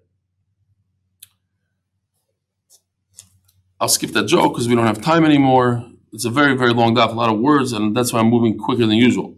[3.81, 5.85] I'll skip that joke because we don't have time anymore.
[6.13, 8.57] It's a very, very long daf, a lot of words, and that's why I'm moving
[8.57, 9.34] quicker than usual.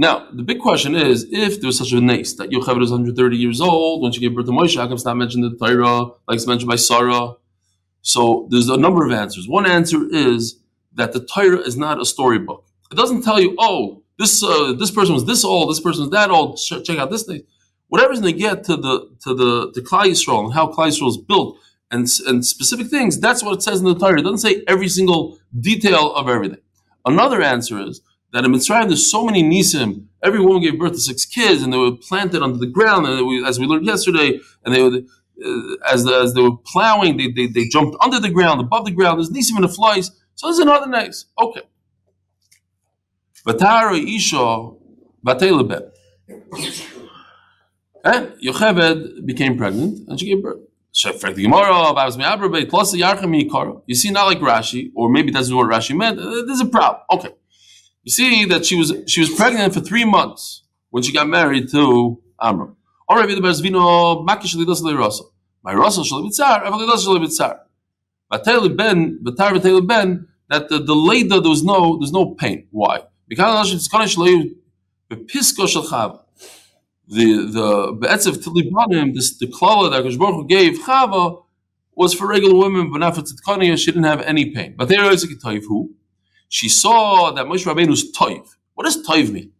[0.00, 3.36] Now, the big question is, if there was such a nace that Yocheved was 130
[3.36, 5.58] years old when she gave birth to Moshe, how come it's not mentioned in the
[5.58, 7.34] Torah, like it's mentioned by Sarah?
[8.02, 9.48] So there's a number of answers.
[9.48, 10.60] One answer is
[10.94, 12.64] that the Torah is not a storybook.
[12.92, 16.10] It doesn't tell you, oh, this uh, this person was this old, this person was
[16.10, 16.58] that old.
[16.58, 17.42] Check out this thing.
[17.88, 21.08] Whatever's going to get to the to the to Klal Yisrael and how Klal Yisrael
[21.08, 21.58] is built
[21.90, 23.18] and and specific things.
[23.18, 24.20] That's what it says in the Torah.
[24.20, 26.60] It doesn't say every single detail of everything.
[27.04, 28.00] Another answer is
[28.32, 30.06] that in Mitzrayim there's so many nisim.
[30.22, 33.06] Every woman gave birth to six kids, and they were planted under the ground.
[33.06, 35.06] And we, as we learned yesterday, and they would,
[35.44, 38.84] uh, as the, as they were plowing, they, they they jumped under the ground, above
[38.84, 39.18] the ground.
[39.18, 40.10] There's nisim in the flies.
[40.34, 41.26] So there's another nice.
[41.40, 41.62] Okay.
[43.46, 44.72] Vatara isha
[45.24, 45.90] vatelebet.
[48.04, 50.60] And Yocheved became pregnant, and she gave birth.
[50.94, 52.16] Shefek the Gemara, Babas
[52.68, 53.82] plus the Yarchem Yikara.
[53.86, 56.18] You see, not like Rashi, or maybe that's what Rashi meant.
[56.18, 57.02] Uh, There's a problem.
[57.12, 57.34] Okay.
[58.04, 61.68] You see that she was she was pregnant for three months when she got married
[61.70, 62.76] to Amram.
[63.10, 63.24] My
[69.84, 72.66] Ben, that the, the Leda, there was no there's no pain.
[72.70, 73.02] Why?
[73.26, 73.70] Because
[77.08, 81.42] the the Be'etzev Tilibanim, this the klala that Hakadosh Baruch gave Chava
[81.94, 83.78] was for regular women, but not for Tzidkaniya.
[83.78, 84.74] She didn't have any pain.
[84.76, 85.26] But there is a
[85.66, 85.94] who
[86.48, 88.46] she saw that Moshe Rabbeinu's toiv.
[88.74, 89.52] What does toiv mean?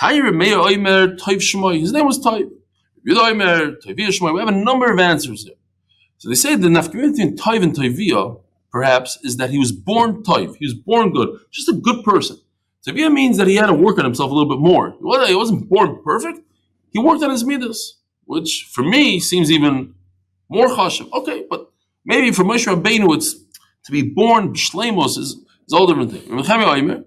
[0.00, 1.80] Tayyir Meir Oimer Toiv Shmoy.
[1.80, 2.50] His name was toiv.
[3.06, 4.34] Yehuda Oimer Toivia Shmoy.
[4.34, 5.54] We have a number of answers there.
[6.18, 10.22] So they say the nafkamina between toiv and toivia, perhaps, is that he was born
[10.22, 10.56] toiv.
[10.56, 12.38] He was born good, just a good person.
[12.86, 14.90] Toivia means that he had to work on himself a little bit more.
[14.92, 16.40] He wasn't, he wasn't born perfect.
[16.90, 19.94] He worked on his midas, which for me seems even
[20.48, 21.10] more chashiv.
[21.12, 21.70] Okay, but
[22.04, 23.34] maybe for Moshe Rabbeinu, it's
[23.84, 26.22] to be born b'shleimos is, is all different thing.
[26.22, 27.04] Rechami Oimer,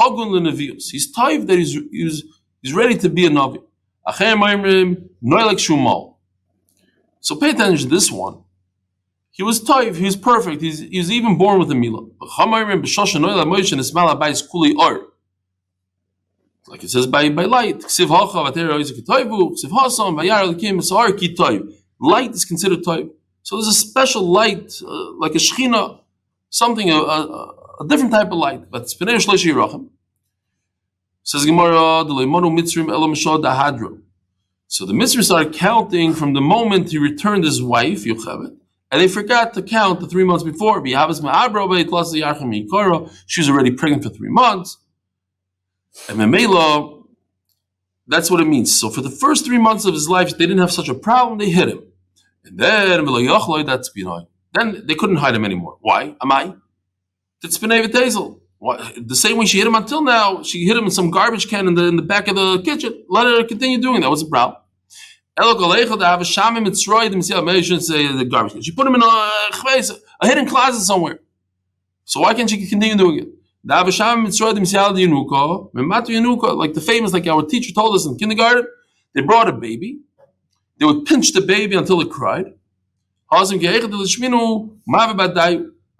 [0.00, 0.90] Hagun lenevios.
[0.90, 2.24] He's type that he's, he's,
[2.60, 3.62] he's ready to be a navi.
[4.06, 6.16] Achem Oimrim, noilek shumal.
[7.20, 8.42] So pay attention to this one.
[9.30, 12.10] He was type, he was perfect, he's, he was even born with a milah.
[16.68, 17.82] Like it says by, by light.
[22.00, 23.10] Light is considered toiv.
[23.42, 26.00] So there's a special light, uh, like a shechina,
[26.50, 28.70] something, a, a, a different type of light.
[28.70, 29.88] But it's b'nei shleshi yirachim.
[31.22, 34.00] Says Gemara, the leimonu mitzrim elam dahadro.
[34.66, 38.56] So the mitzvah started counting from the moment he returned his wife, Yocheved,
[38.90, 40.82] and they forgot to count the three months before.
[40.86, 40.94] She
[43.40, 44.78] was already pregnant for three months.
[46.08, 47.04] And Memela,
[48.06, 48.74] that's what it means.
[48.74, 51.38] So for the first three months of his life, they didn't have such a problem,
[51.38, 51.82] they hit him.
[52.44, 53.90] And then, that's.
[54.54, 55.76] Then they couldn't hide him anymore.
[55.80, 56.16] Why?
[56.20, 56.54] Am I?
[57.44, 57.82] It's B'nai
[59.08, 61.66] The same way she hit him until now, she hit him in some garbage can
[61.66, 63.04] in the, in the back of the kitchen.
[63.08, 64.10] Let her continue doing that.
[64.10, 64.58] What's the problem?
[65.36, 65.42] the
[68.30, 68.62] garbage can.
[68.62, 69.30] She put him in a,
[70.20, 71.18] a hidden closet somewhere.
[72.04, 73.26] So why can't she continue doing it?
[73.64, 73.86] Like
[76.74, 78.68] the famous, like our teacher told us in kindergarten,
[79.14, 80.02] they brought a baby.
[80.78, 82.54] They would pinch the baby until it cried.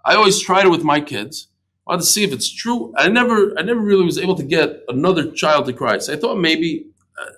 [0.05, 1.47] I always tried it with my kids.
[1.87, 2.93] I wanted to see if it's true.
[2.97, 5.97] I never, I never really was able to get another child to cry.
[5.97, 6.87] So I thought maybe,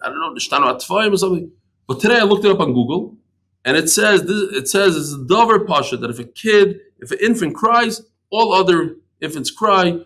[0.04, 1.52] I don't know, Nishtanu Atfayim or something.
[1.88, 3.18] But today I looked it up on Google,
[3.64, 7.20] and it says it says it's a dover pasha that if a kid, if an
[7.22, 10.00] infant cries, all other infants cry.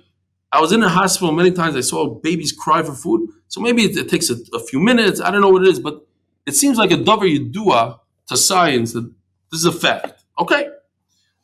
[0.51, 1.75] I was in a hospital many times.
[1.75, 3.29] I saw babies cry for food.
[3.47, 5.21] So maybe it, it takes a, a, few minutes.
[5.21, 6.05] I don't know what it is, but
[6.45, 9.11] it seems like a dover yidua to science that
[9.51, 10.23] this is a fact.
[10.39, 10.69] Okay.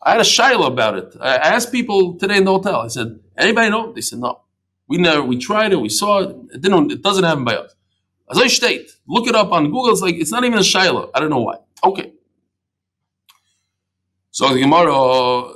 [0.06, 1.16] I had a shiloh about it.
[1.20, 2.82] I asked people today in the hotel.
[2.82, 4.42] I said, "Anybody know?" They said, "No.
[4.88, 5.24] We never.
[5.24, 5.82] We tried it.
[5.82, 6.38] We saw it.
[6.54, 6.92] It didn't.
[6.92, 7.76] It doesn't happen by us."
[8.32, 9.92] As I state, look it up on Google.
[9.92, 11.12] It's like it's not even a shiloh.
[11.16, 11.58] I don't know why.
[11.84, 12.14] Okay.
[14.32, 15.54] So the Gemara uh,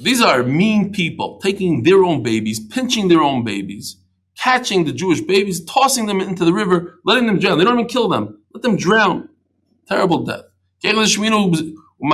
[0.00, 3.96] these are mean people taking their own babies, pinching their own babies,
[4.38, 7.58] catching the Jewish babies, tossing them into the river, letting them drown.
[7.58, 8.38] They don't even kill them.
[8.54, 9.28] Let them drown.
[9.88, 10.44] Terrible death.
[12.00, 12.10] So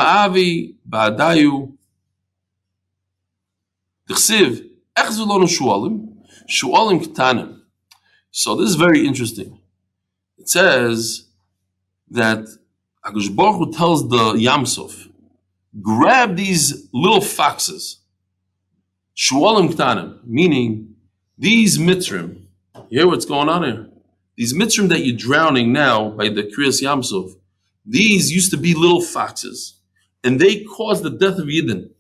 [8.57, 9.61] this is very interesting.
[10.39, 11.27] It says
[12.11, 12.47] that
[13.05, 15.11] Hakadosh Baruch Hu tells the Yamsuf,
[15.83, 18.01] grab these little foxes,
[19.17, 20.95] shualim ktanim, meaning
[21.37, 22.47] these mitzrim.
[22.89, 23.91] You hear what's going on here?
[24.37, 27.37] These mitzrim that you're drowning now by the Kriyas Yamsov,
[27.85, 29.81] these used to be little foxes,
[30.23, 31.91] and they caused the death of Yidden.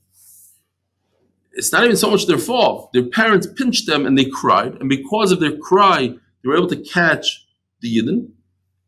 [1.52, 2.92] It's not even so much their fault.
[2.92, 6.68] Their parents pinched them and they cried, and because of their cry, they were able
[6.68, 7.46] to catch
[7.80, 8.30] the Yidden.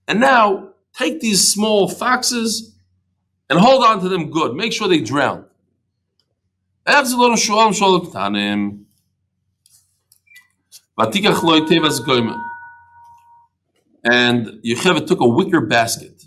[0.09, 2.75] And now, take these small foxes
[3.51, 4.55] and hold on to them good.
[4.55, 5.45] Make sure they drown.
[14.05, 16.25] And Yocheved took a wicker basket.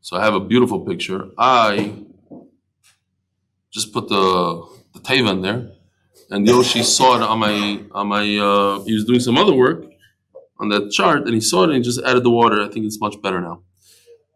[0.00, 1.28] So I have a beautiful picture.
[1.38, 1.94] I
[3.70, 5.70] just put the the teva in there,
[6.30, 8.22] and Yoshi saw it on my on my.
[8.22, 9.84] Uh, he was doing some other work
[10.58, 12.60] on that chart, and he saw it and he just added the water.
[12.62, 13.62] I think it's much better now.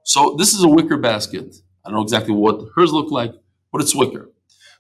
[0.04, 1.56] So this is a wicker basket.
[1.84, 3.34] I don't know exactly what hers look like,
[3.72, 4.30] but it's wicker.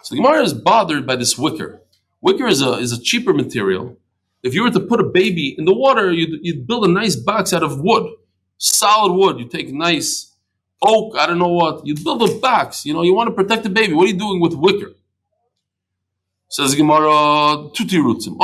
[0.02, 1.80] So the Gemara is bothered by this wicker.
[2.20, 3.98] Wicker is a is a cheaper material.
[4.44, 7.16] If you were to put a baby in the water, you'd, you'd build a nice
[7.16, 8.12] box out of wood,
[8.58, 9.38] solid wood.
[9.38, 10.36] You take nice
[10.82, 11.86] oak, I don't know what.
[11.86, 12.84] You build a box.
[12.84, 13.94] You know, you want to protect the baby.
[13.94, 14.92] What are you doing with wicker?
[16.50, 18.36] Says Gemara, tuti yosim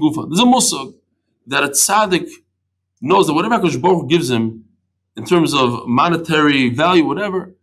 [0.00, 0.26] gufa.
[0.28, 0.94] There's a musag
[1.46, 2.28] that a tzaddik
[3.02, 4.64] knows that whatever HaKadosh Baruch gives him
[5.16, 7.54] in terms of monetary value, whatever,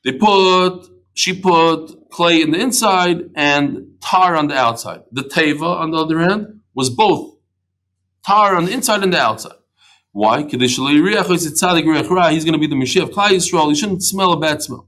[0.06, 5.04] They put, she put clay in the inside and tar on the outside.
[5.12, 7.36] The Teva, on the other hand, was both
[8.26, 9.54] tar on the inside and the outside.
[10.12, 10.42] Why?
[10.42, 13.76] He's going to be the Mashiach of Klal Yisrael.
[13.76, 14.88] Shouldn't smell a bad smell.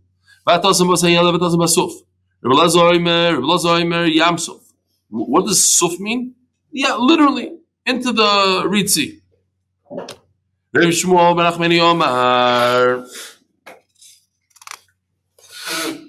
[5.09, 6.35] What does suf mean?
[6.71, 9.21] Yeah, literally into the ritzi.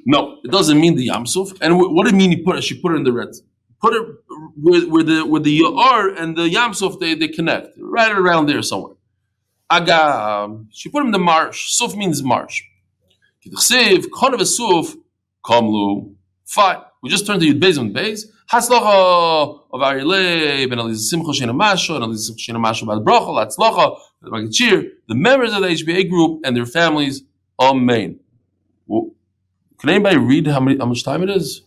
[0.06, 1.56] No, it doesn't mean the yamsuf.
[1.60, 2.30] And what did it mean?
[2.30, 2.64] He put it.
[2.64, 3.28] She put it in the red.
[3.80, 4.02] Put it
[4.56, 8.62] where, where the where the yar and the yamsuf they, they connect, right around there
[8.62, 8.94] somewhere.
[9.70, 10.44] Agam.
[10.44, 11.72] Um, she put him in the marsh.
[11.72, 12.62] Suf means marsh.
[13.46, 14.96] Kidchsiv, kon of suf,
[15.44, 16.14] kamlu.
[16.44, 16.82] Fine.
[17.02, 18.24] We just turned to Yud Beis and Beis.
[18.52, 23.38] Hatzlocha of Arilei, Ben Aliz Simcha Sheine Mashe, and Aliz Simcha Sheine Mashe Bad Brochel,
[23.38, 23.96] Hatzlocha,
[25.08, 27.22] the members of the HBA group and their families.
[27.60, 28.18] Amen.
[28.86, 29.12] Well,
[29.80, 31.62] Can anybody read how many how much time it is?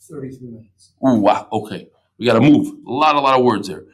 [0.00, 0.92] 33 minutes.
[1.06, 1.46] Ooh, wow.
[1.52, 1.88] Okay.
[2.18, 2.66] We got to move.
[2.86, 3.86] A lot, a lot of words here.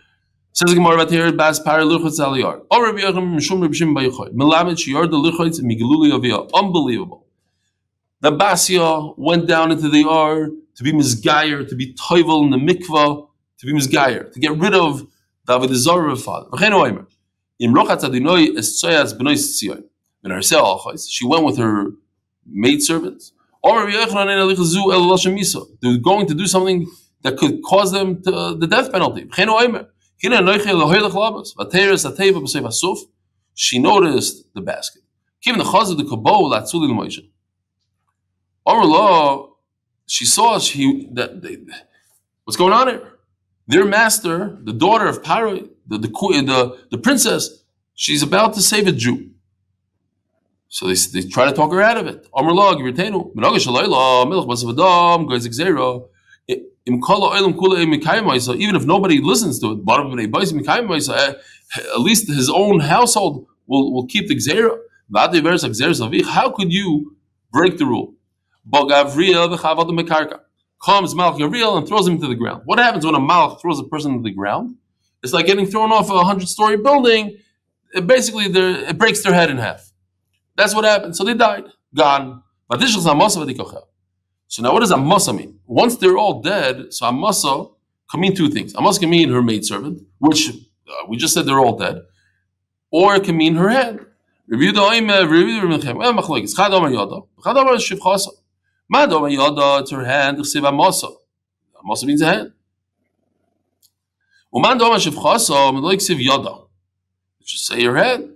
[0.52, 2.62] Says the Gemara about here, Bas Pari Luchotz Aliyar.
[2.70, 4.32] Or Rabbi Yochanan Mishum Rabbi Shimon bar Yochai.
[4.32, 6.50] Melamed Shior the Luchotz Migiluli Aviyah.
[6.54, 7.26] Unbelievable.
[8.20, 12.56] The Basia went down into the yard to be misgayer, to be toivel in the
[12.56, 15.06] mikvah, to be misgayer, to get rid of
[15.46, 16.48] David the Zorah father.
[16.50, 17.06] V'chein oimer.
[17.58, 19.84] Im rochatz adinoi es tzoyas b'noi tzion.
[20.22, 21.06] Ben Arsel Alchais.
[21.10, 21.88] She went with her
[22.46, 23.32] maidservants.
[23.62, 25.68] Or Rabbi Yochanan en alich zu el Lashem Miso.
[25.80, 26.86] They were going to do something
[27.22, 29.28] that could cause them to, the death penalty.
[33.54, 35.02] She noticed the basket.
[40.06, 41.58] She saw she that they,
[42.44, 43.08] what's going on here.
[43.68, 48.86] Their master, the daughter of Paro, the the the, the princess, she's about to save
[48.86, 49.31] a Jew.
[50.72, 52.26] So they, they try to talk her out of it.
[58.62, 59.80] Even if nobody listens to it,
[61.10, 61.32] eh,
[61.94, 64.78] at least his own household will, will keep the gzera.
[66.24, 67.16] How could you
[67.52, 68.14] break the rule?
[70.82, 72.62] Comes Malach Gabriel and throws him to the ground.
[72.64, 74.76] What happens when a Malach throws a person to the ground?
[75.22, 77.36] It's like getting thrown off a hundred story building.
[77.92, 79.91] It basically, it breaks their head in half.
[80.56, 81.16] That's what happened.
[81.16, 82.42] So they died, gone.
[82.70, 85.58] So now what does a Amasa mean?
[85.66, 87.66] Once they're all dead, so a Amasa
[88.10, 88.74] can mean two things.
[88.74, 92.02] A Amasa can mean her maidservant, which uh, we just said they're all dead,
[92.90, 94.00] or it can mean her hand.
[94.50, 94.82] Shivchasa.
[98.90, 101.08] Yoda, it's her hand, Amasa.
[101.82, 102.52] Amasa means a hand.
[104.54, 106.61] Meloik siv yoda.
[107.44, 108.28] Just say your head.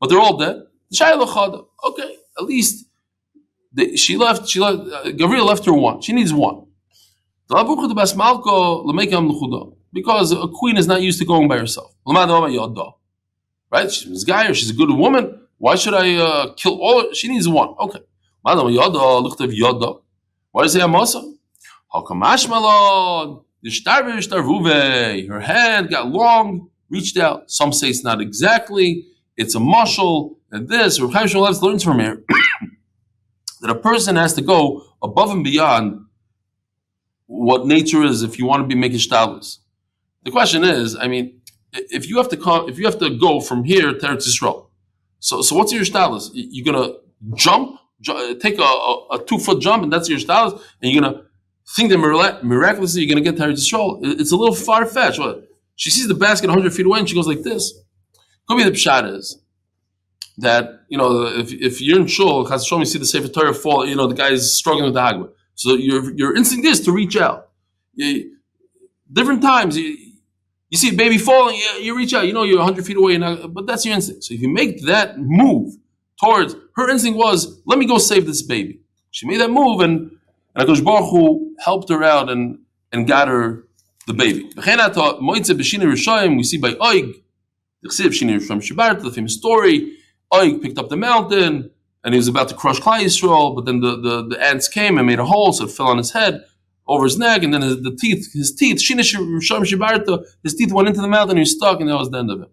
[0.00, 0.62] But they're all dead.
[1.88, 2.86] Okay, at least
[3.72, 4.48] the, she left.
[4.48, 4.78] She left.
[4.80, 6.00] Uh, Gabriel left her one.
[6.02, 6.66] She needs one.
[9.92, 11.92] Because a queen is not used to going by herself.
[13.70, 13.90] Right?
[13.90, 15.40] She's a guy or she's a good woman.
[15.58, 17.12] Why should I uh, kill all?
[17.12, 17.74] She needs one.
[17.78, 18.00] Okay.
[18.44, 18.54] Why
[20.62, 21.22] does it say amasa?
[21.92, 23.43] Hakamashmalon.
[23.64, 27.50] Her hand got long, reached out.
[27.50, 29.06] Some say it's not exactly.
[29.36, 31.00] It's a mushal and this.
[31.00, 31.28] Rav Chaim
[31.62, 32.22] learns from here
[33.62, 36.04] that a person has to go above and beyond
[37.26, 39.58] what nature is if you want to be making shtalis.
[40.24, 41.40] The question is, I mean,
[41.72, 44.68] if you have to come, if you have to go from here to Eretz Yisrael,
[45.20, 46.30] so so what's your shtalis?
[46.34, 46.94] You're gonna
[47.34, 51.02] jump, ju- take a, a, a two foot jump, and that's your shtalis, and you're
[51.02, 51.22] gonna
[51.76, 51.98] think that
[52.42, 54.04] miraculously you're gonna get to Eretz Yisrael.
[54.04, 55.20] It- It's a little far fetched.
[55.76, 57.72] She sees the basket 100 feet away, and she goes like this.
[58.48, 59.38] Could be the pshat is
[60.38, 63.54] that you know if, if you're in shul, Chas Shalom, you see the Sefer Torah
[63.54, 65.30] fall, you know the guy is struggling with the hagma.
[65.54, 67.48] So your your instinct is to reach out.
[67.94, 68.36] You,
[69.12, 69.96] different times you,
[70.70, 72.26] you see a baby falling, you, you reach out.
[72.26, 74.24] You know you're 100 feet away, not, but that's your instinct.
[74.24, 75.74] So if you make that move
[76.20, 78.80] towards her instinct was let me go save this baby.
[79.12, 80.10] She made that move, and
[80.54, 82.58] and Hakadosh Baruch Hu helped her out and
[82.92, 83.64] and got her
[84.06, 84.50] the baby.
[84.56, 84.62] We
[86.42, 87.14] see by Oig
[87.82, 89.96] the famous story.
[90.32, 91.70] Oig picked up the mountain
[92.02, 94.98] and he was about to crush Klal Yisrael, but then the, the, the ants came
[94.98, 96.44] and made a hole, so it fell on his head,
[96.86, 101.08] over his neck, and then his, the teeth, his teeth, his teeth went into the
[101.08, 102.50] mouth and he was stuck, and that was the end of it.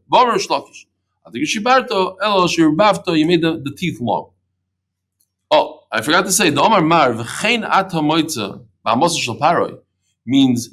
[3.18, 4.32] You made the, the teeth long.
[5.92, 9.78] I forgot to say, the Omar Mar, V'chein Ata Moitza, Ba'amosa Shal Paroi,
[10.26, 10.70] means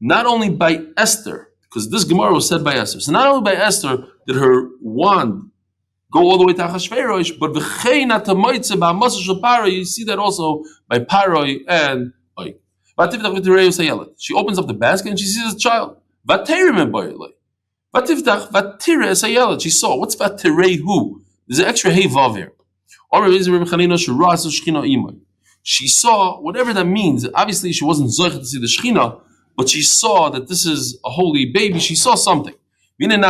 [0.00, 3.00] not only by Esther, because this Gemara was said by Esther.
[3.00, 5.50] So not only by Esther did her wand
[6.12, 10.18] go all the way to Achashverosh, but v'chein atamoitze ba'amasa shel Paroi, you see that
[10.18, 12.58] also by Paroi and Oik.
[14.16, 16.00] She opens up the basket and she sees a child.
[19.62, 19.96] She saw.
[19.96, 21.22] What's v'tirei who?
[21.46, 22.52] There's an extra hey vav here.
[25.62, 27.26] She saw whatever that means.
[27.34, 29.20] Obviously, she wasn't zoichet to see the shechina,
[29.56, 31.78] but she saw that this is a holy baby.
[31.78, 32.54] She saw something.
[32.98, 33.20] In one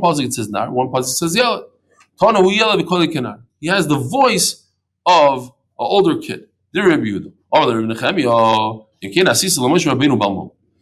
[0.00, 1.64] pasuk it says nar, one pasuk says yeled.
[3.60, 4.66] He has the voice
[5.04, 6.48] of an older kid.
[6.74, 7.32] Oh.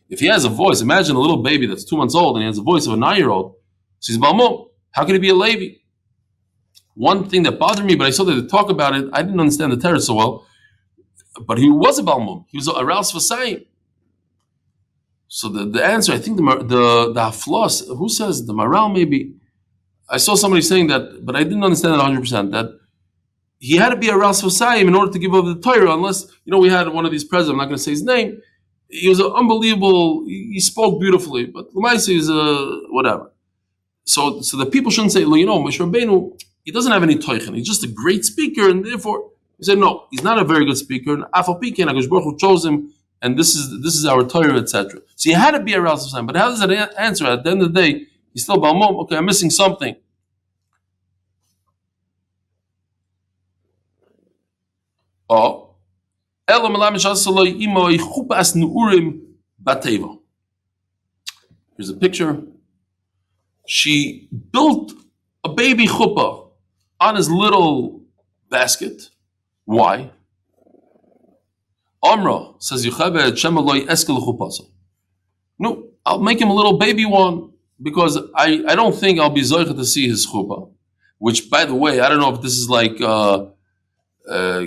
[0.09, 2.47] If he has a voice, imagine a little baby that's two months old and he
[2.47, 3.55] has the voice of a nine-year-old.
[4.01, 4.66] She's he's Balmum.
[4.97, 5.76] How can he be a Levi?
[6.94, 9.38] One thing that bothered me, but I saw that they talk about it, I didn't
[9.38, 10.47] understand the Torah so well.
[11.47, 12.47] But he was a Balmum.
[12.49, 13.66] He was a Aral Sfasayim.
[15.28, 16.42] So the, the answer, I think the
[16.74, 19.34] the the Haflos, who says the Maharal maybe?
[20.09, 22.20] I saw somebody saying that, but I didn't understand it 100.
[22.20, 22.68] percent That
[23.59, 26.24] he had to be a Ras Hosayim in order to give over the Torah, unless
[26.44, 27.53] you know we had one of these presidents.
[27.53, 28.40] I'm not going to say his name.
[28.88, 30.24] He was an unbelievable.
[30.26, 33.32] He, spoke beautifully, but Lamaisi is a whatever.
[34.07, 37.17] So so the people shouldn't say, "Well, you know, Moshe Rabbeinu, he doesn't have any
[37.17, 37.55] toichen.
[37.55, 40.77] He's just a great speaker, and therefore he said, no, he's not a very good
[40.77, 41.15] speaker.
[41.15, 42.93] And Afal Pikin, Hakadosh Baruch Hu chose him
[43.23, 45.01] and this is this is our Torah, etc.
[45.17, 46.27] So he had to be a Ras Hashem.
[46.27, 47.27] But how does that answer?
[47.27, 49.01] At the end of the day, he's still Balmum.
[49.03, 49.97] Okay, I'm missing something.
[55.29, 55.63] Oh.
[61.77, 62.43] Here's a picture.
[63.67, 64.93] She built
[65.45, 66.51] a baby chuppah
[67.01, 68.03] on his little
[68.51, 69.11] basket.
[69.64, 70.11] Why?
[72.03, 74.67] Amra says Yocheved Shemaloi Eskel.
[75.59, 77.53] No, I'll make him a little baby one
[77.83, 80.71] because I, I don't think I'll be zoicha to see his chuppah.
[81.19, 83.47] Which, by the way, I don't know if this is like uh,
[84.29, 84.64] uh,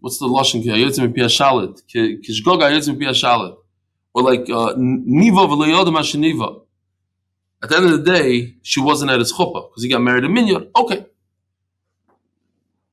[0.00, 3.56] what's the lashon kiyayotzim pia shalit kishgoga yotzim pia shalit
[4.12, 6.62] or like uh, niva v'leyodim hasheniva.
[7.62, 10.24] At the end of the day, she wasn't at his chuppah because he got married
[10.24, 10.70] in minyan.
[10.74, 11.04] Okay,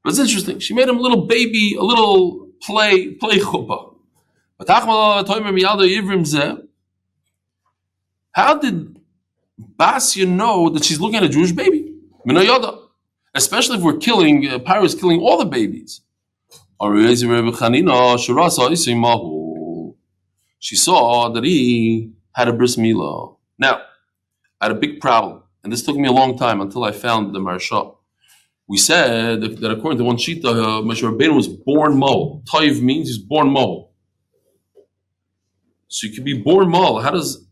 [0.03, 0.59] but it's interesting.
[0.59, 3.95] She made him a little baby, a little play play chuppah.
[8.31, 8.99] How did
[9.59, 11.93] Basia know that she's looking at a Jewish baby?
[13.35, 16.01] Especially if we're killing, uh, killing all the babies.
[20.59, 23.35] She saw that he had a bris milah.
[23.59, 23.81] Now,
[24.59, 27.33] I had a big problem, and this took me a long time until I found
[27.33, 27.95] the Maharsha.
[28.67, 32.41] We said that, according to one shita, uh, Moshe Rabbeinu was born Mo.
[32.51, 33.89] Toiv means he's born Mo.
[35.87, 36.99] So you could be born Mo.
[36.99, 37.45] How does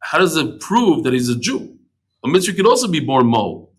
[0.00, 1.78] how does it prove that he's a Jew?
[2.22, 3.70] A Mitzri could also be born Mo.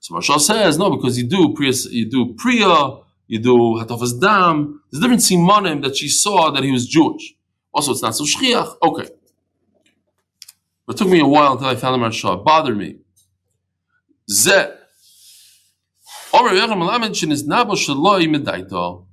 [0.00, 2.98] So Maharsha says no, because you do Priya, you do Priya,
[3.28, 4.82] you do Hatafas Dam.
[4.90, 7.34] There's different simanim that she saw that he was Jewish.
[7.72, 8.76] Also, it's not so shchiach.
[8.82, 9.08] Okay.
[10.88, 12.38] It took me a while until I found the Maharsha.
[12.38, 12.98] It bothered me.
[14.30, 14.76] Zeh.
[16.34, 19.06] Omer Yechon Melamed shenis nabo shaloi medaito.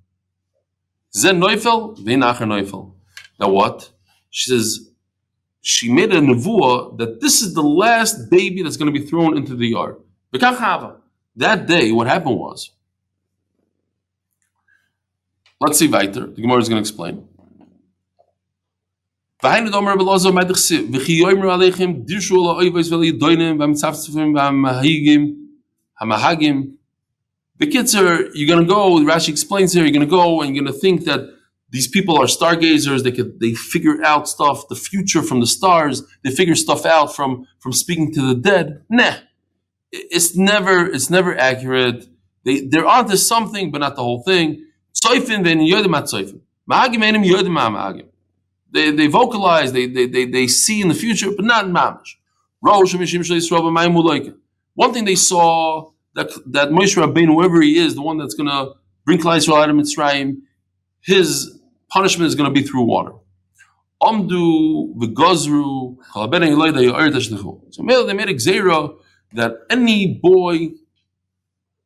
[1.16, 2.94] Zeh Neufel, ve'nacher Neufel.
[3.40, 3.92] Now what?
[4.30, 4.90] She says,
[5.62, 9.38] she made a nevuah that this is the last baby that's going to be thrown
[9.38, 9.98] into the yard.
[10.32, 12.72] That day, what happened was,
[15.62, 16.28] let's see weiter.
[16.28, 17.29] The Gemara is going to explain.
[19.44, 24.34] V'hainu domer Rebbe Elazar medich si, v'chi yoymer aleichem, dirshu ala oivos v'li yidoinim, v'amitzavtzavim,
[24.34, 25.34] v'amahigim,
[26.02, 26.74] hamahagim.
[27.58, 30.54] The kids are, you're going to go, Rashi explains here, you're going to go and
[30.54, 31.22] you're going to think that
[31.70, 36.04] these people are stargazers, they could, they figure out stuff, the future from the stars,
[36.24, 38.84] they figure stuff out from, from speaking to the dead.
[38.90, 39.16] Nah.
[39.92, 42.08] It's never, it's never accurate.
[42.44, 44.66] They, they're onto something, but not the whole thing.
[44.94, 46.42] Soifin ven yodim at soifin.
[46.70, 48.09] Ma'agim enim yodim ma'agim.
[48.72, 52.16] They, they vocalize, they, they, they, they see in the future, but not in uloikin.
[54.76, 58.50] One thing they saw that that Moshe Rabbeinu, whoever he is, the one that's going
[58.50, 58.74] to
[59.06, 60.42] bring Klal Yisrael out of Mitzrayim,
[61.02, 61.60] his
[61.90, 63.14] punishment is going to be through water.
[64.02, 64.24] So they
[68.14, 68.98] made a gzera
[69.34, 70.70] that any boy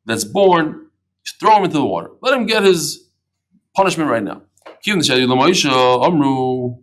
[0.06, 0.86] that's born,
[1.40, 2.10] throw him into the water.
[2.20, 3.08] Let him get his
[3.74, 4.42] punishment right now.
[4.86, 6.78] L'moisha amru.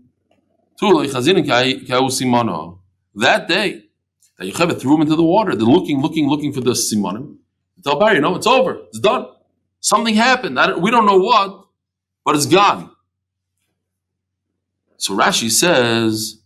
[3.13, 3.83] That day,
[4.37, 5.55] that Yocheved threw him into the water.
[5.55, 7.37] They're looking, looking, looking for the simanim.
[7.83, 8.79] Tell Barry, no, it's over.
[8.87, 9.27] It's done.
[9.79, 10.57] Something happened.
[10.81, 11.65] We don't know what,
[12.25, 12.91] but it's gone.
[14.97, 16.41] So Rashi says,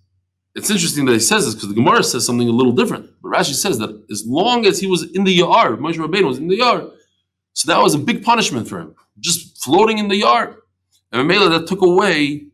[0.55, 3.09] it's interesting that he says this because the Gemara says something a little different.
[3.21, 6.37] But Rashi says that as long as he was in the yard, Moshe Rabbeinu was
[6.37, 6.89] in the yard,
[7.53, 10.55] so that was a big punishment for him, just floating in the yard.
[11.15, 12.47] And Mela that took away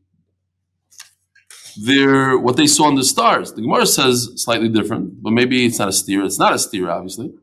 [1.84, 3.51] their what they saw in the stars.
[3.53, 6.24] The Gemara says slightly different, but maybe it's not a steer.
[6.24, 7.34] It's not a steer, obviously.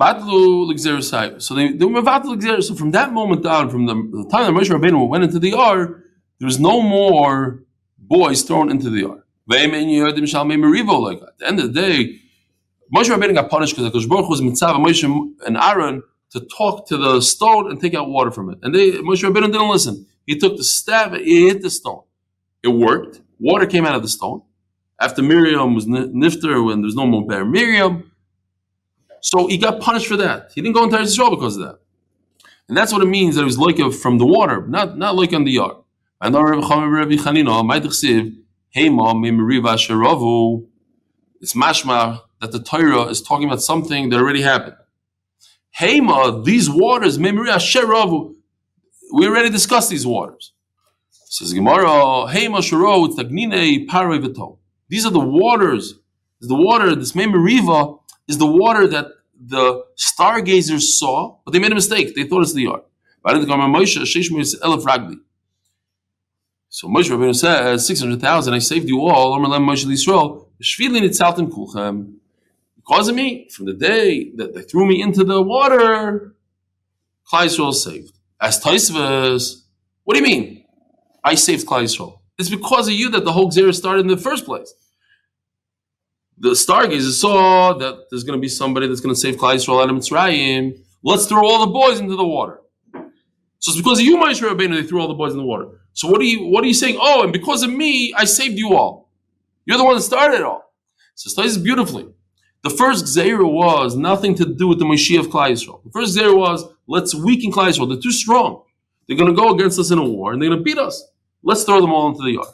[0.00, 1.78] So they.
[2.62, 5.50] So from that moment on, from the, the time that Moshe Rabbeinu went into the
[5.50, 6.02] yard,
[6.38, 7.62] there was no more
[7.98, 9.22] boys thrown into the that.
[9.50, 12.20] At the end of the day,
[12.94, 15.04] Moshe Rabbeinu got punished because Baruch was mitzav Moshe
[15.46, 16.02] and Aaron
[16.32, 18.58] to talk to the stone and take out water from it.
[18.62, 20.06] And they Moshe Rabbeinu didn't listen.
[20.26, 22.02] He took the staff, he hit the stone.
[22.62, 23.20] It worked.
[23.40, 24.42] Water came out of the stone.
[25.00, 28.10] After Miriam was ni- nifter, when there's no more bear Miriam,
[29.20, 30.52] so he got punished for that.
[30.54, 31.78] He didn't go into Eretz Yisrael because of that.
[32.68, 35.32] And that's what it means that it was like from the water, not not like
[35.32, 35.76] on the yard.
[36.20, 36.34] And.
[41.40, 44.76] It's mashma that the Torah is talking about something that already happened.
[45.80, 48.34] Hema, these waters, Mimriva Sheravu.
[49.12, 50.52] We already discussed these waters.
[51.10, 54.58] Says Gemara, Hema Sheravu, Tagnine Parve
[54.88, 55.94] These are the waters.
[56.40, 59.06] The water, this Mimriva, is the water that
[59.40, 62.14] the stargazers saw, but they made a mistake.
[62.14, 62.82] They thought it's the yard.
[66.70, 69.34] So Moshe Rabbeinu says, 600,000, I saved you all.
[73.12, 76.34] Me, from the day that they threw me into the water,
[77.30, 78.18] Klal Yisrael saved.
[78.40, 79.62] As Taisvas,
[80.04, 80.64] what do you mean?
[81.22, 82.20] I saved Klal Yisrael.
[82.38, 84.72] It's because of you that the whole Xerah started in the first place
[86.40, 89.82] the stargazers saw that there's going to be somebody that's going to save Klal Yisrael
[89.82, 90.78] out Mitzrayim.
[91.02, 92.60] Let's throw all the boys into the water.
[93.60, 95.80] So it's because of you, Moshe Rabbeinu, they threw all the boys in the water.
[95.94, 96.96] So what are you what are you saying?
[97.00, 99.10] Oh, and because of me, I saved you all.
[99.64, 100.72] You're the one that started it all.
[101.16, 102.06] So it says beautifully.
[102.68, 105.82] The first Gzeira was nothing to do with the Moshiach of Klal Yisrael.
[105.84, 107.88] The first Gzeira was let's weaken Klal Yisrael.
[107.88, 108.62] They're too strong.
[109.06, 111.02] They're going to go against us in a war and they're going to beat us.
[111.42, 112.48] Let's throw them all into the yard.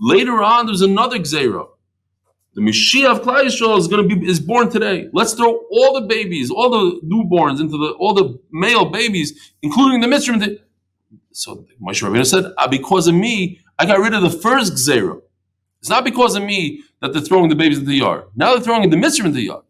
[0.00, 1.68] Later on, there's another Gzeira.
[2.54, 5.10] The Mashiach of Klal Yisrael is going to be is born today.
[5.12, 10.00] Let's throw all the babies, all the newborns into the all the male babies, including
[10.00, 10.56] the Mitzvah.
[11.32, 15.20] So Moshe Rabbeinu said, ah, because of me, I got rid of the first Gzera.
[15.80, 18.24] It's not because of me that they're throwing the babies into the yard.
[18.34, 19.64] Now they're throwing the Mitzvah into the yard.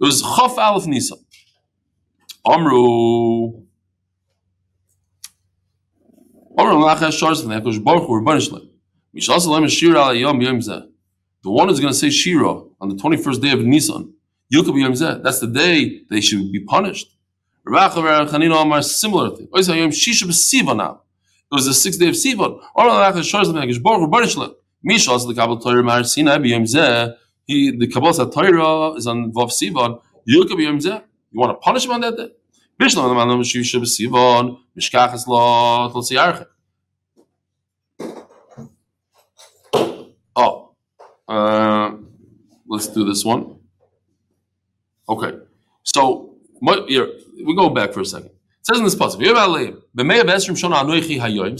[0.00, 1.18] It was Chaf Aleph Nisan.
[2.44, 3.62] Amru.
[11.44, 14.12] The one who's going to say Shira on the 21st day of Nisan,
[14.50, 17.16] that's the day they should be punished.
[18.82, 19.48] Similar thing.
[21.52, 22.58] It was the sixth day of Sivan.
[24.82, 26.38] Misha the Kabbalah Torah Mar Sinai.
[27.44, 30.00] He, the Kabbalah Torah is on Vav Sivan.
[30.26, 31.02] Zeh.
[31.30, 32.30] You want to punish him on that day?
[32.80, 33.04] Bishlam
[35.28, 36.46] Lo Tlotzi Arche.
[40.34, 40.74] Oh,
[41.28, 41.92] uh,
[42.66, 43.58] let's do this one.
[45.08, 45.32] Okay,
[45.82, 46.34] so
[46.88, 47.08] here,
[47.44, 48.31] we go back for a second.
[48.62, 49.20] It says in this passage,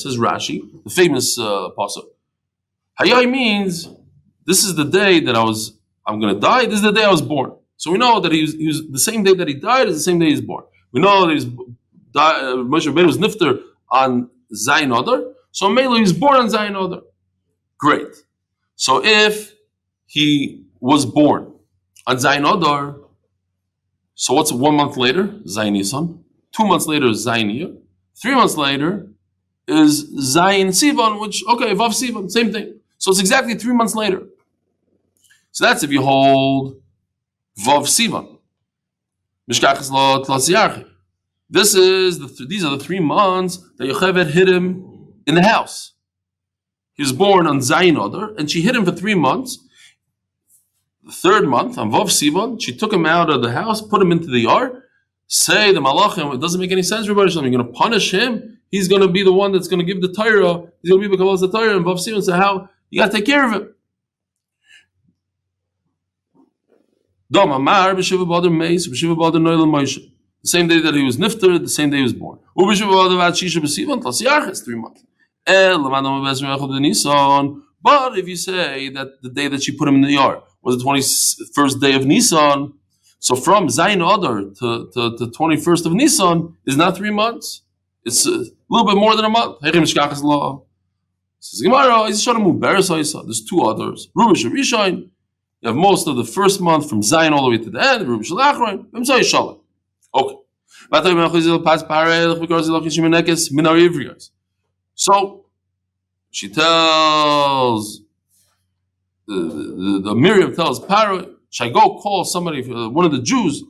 [0.01, 2.05] says Rashi, the famous uh, pasuk.
[3.01, 3.89] Hayai means
[4.47, 5.77] this is the day that I was,
[6.07, 6.67] I'm going to die.
[6.67, 7.57] This is the day I was born.
[7.77, 9.97] So we know that he was, he was the same day that he died is
[9.97, 10.65] the same day he was born.
[10.93, 11.47] We know that he's
[12.15, 15.33] uh, Moshe Rabbeinu was nifter on Zayin Adar.
[15.51, 17.03] So he was born on Zayin Adar.
[17.79, 18.15] Great.
[18.77, 19.55] So if
[20.07, 21.53] he was born
[22.07, 22.97] on Zayin Adar,
[24.15, 25.25] so what's one month later?
[25.47, 26.22] Zayin Nisan.
[26.57, 27.77] Two months later is Zayin Iyar.
[28.21, 29.09] Three months later
[29.67, 32.81] is Zayin Sivan, which, okay, Vav Sivan, same thing.
[32.99, 34.23] So it's exactly three months later.
[35.51, 36.81] So that's if you hold
[37.59, 38.39] Vav Sivan.
[41.51, 45.43] This is the th- these are the three months that Yocheved hid him in the
[45.43, 45.93] house.
[46.95, 49.59] He was born on Zayin Adar, and she hid him for three months.
[51.05, 54.13] The third month, on Vav Sivan, she took him out of the house, put him
[54.13, 54.82] into the yard.
[55.33, 57.07] Say the Malachim, it doesn't make any sense.
[57.07, 58.59] You're going to punish him.
[58.71, 60.71] He's going to be the one that's going to give the Torah.
[60.83, 61.75] He's going to be Bekalas the Torah.
[61.75, 62.69] And Vav Sivan said, How?
[62.91, 63.75] You got to take care of him.
[67.31, 67.41] The
[70.45, 72.39] same day that he was nifter, the same day he was born.
[72.59, 72.67] Three
[74.77, 75.03] months.
[77.83, 80.77] But if you say that the day that she put him in the yard was
[80.77, 82.75] the 21st day of Nisan,
[83.23, 87.63] so from Zayin Adar to, to, to 21st of Nisan is not three months.
[88.05, 89.59] It's a little bit more than a month.
[89.63, 89.95] There's
[93.45, 94.09] two others.
[94.19, 95.09] Rubish Rishain.
[95.61, 98.09] You have most of the first month from Zayin all the way to the end.
[98.09, 98.87] Rubish Lachrain.
[98.91, 99.61] Vimsai Shalom.
[100.13, 100.37] Okay.
[104.95, 105.45] So
[106.33, 108.03] she tells
[109.29, 113.21] the, the, the Miriam tells Paro, should I go call somebody, uh, one of the
[113.21, 113.63] Jews,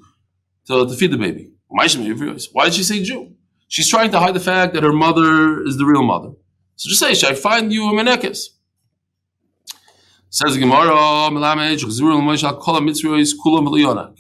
[0.69, 1.51] to, to feed the baby?
[1.67, 3.33] Why did she say Jew?
[3.67, 6.31] She's trying to hide the fact that her mother is the real mother.
[6.77, 8.51] So just say, should I find you a menekes?
[10.31, 10.95] Says Gemara,
[11.33, 14.17] Melamed, Chzurul Moshe Kol HaMitzrayos Kulam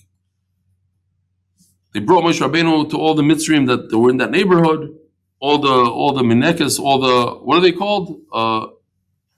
[1.94, 4.98] They brought Moshe Rabbeinu to all the Mitzrayim that were in that neighborhood,
[5.38, 8.20] all the all the menekes, all the what are they called?
[8.32, 8.66] Uh,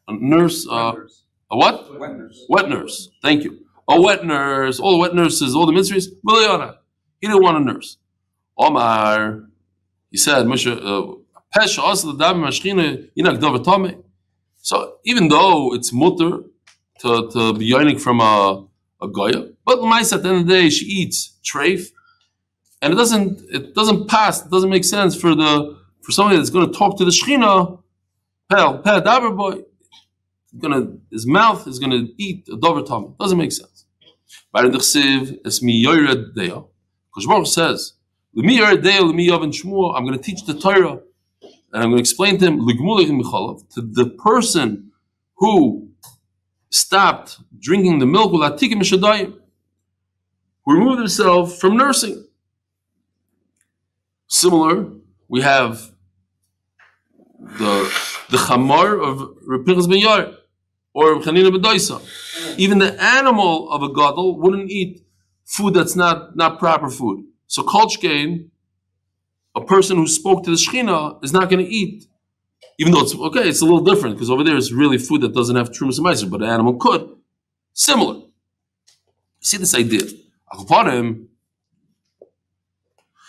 [0.09, 0.95] a nurse, uh,
[1.51, 1.99] a what?
[2.01, 2.45] Wet nurse.
[2.49, 3.11] Wet nurse.
[3.23, 3.64] Thank you.
[3.89, 4.81] A wet nurse.
[4.81, 6.09] All the wet nurses, all the mitzvahs.
[6.27, 6.77] Miliona.
[7.21, 7.99] He didn't want a nurse.
[8.57, 9.45] Omar.
[10.11, 11.13] He said, uh.
[14.63, 16.39] So even though it's mutter
[17.01, 18.67] to, to be yoinik from a,
[19.03, 21.91] a goya, but Lamaisa at the end of the day she eats treif,
[22.83, 24.45] and it doesn't it doesn't pass.
[24.45, 27.81] It doesn't make sense for the for somebody that's going to talk to the shechina.
[28.51, 29.63] Pel pel davar boy
[30.59, 33.09] gonna his mouth is gonna eat a dover tummy.
[33.19, 33.74] Doesn't make sense.
[34.53, 35.63] Because
[37.27, 37.93] Baruch says.
[38.37, 40.99] I'm gonna teach the Torah,
[41.73, 44.91] and I'm gonna explain to him to the person
[45.37, 45.89] who
[46.71, 48.33] stopped drinking the milk
[50.65, 52.27] who removed himself from nursing.
[54.29, 54.89] Similar,
[55.29, 55.93] we have
[57.39, 57.93] the
[58.31, 60.35] the chamar of Rapichas ben Yair
[60.95, 62.01] or B'Daisa.
[62.59, 65.05] Even the animal of a gadol wouldn't eat
[65.45, 67.27] food that's not, not proper food.
[67.47, 68.49] So Kolchkein,
[69.55, 72.07] a person who spoke to the Shechina, is not going to eat.
[72.79, 75.35] Even though it's okay, it's a little different because over there it's really food that
[75.35, 77.09] doesn't have trumas and but an animal could.
[77.73, 78.23] Similar.
[79.41, 80.03] See this idea.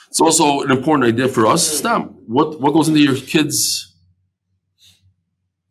[0.08, 1.78] It's also an important idea for us.
[1.78, 2.04] Stam.
[2.26, 3.95] What what goes into your kids'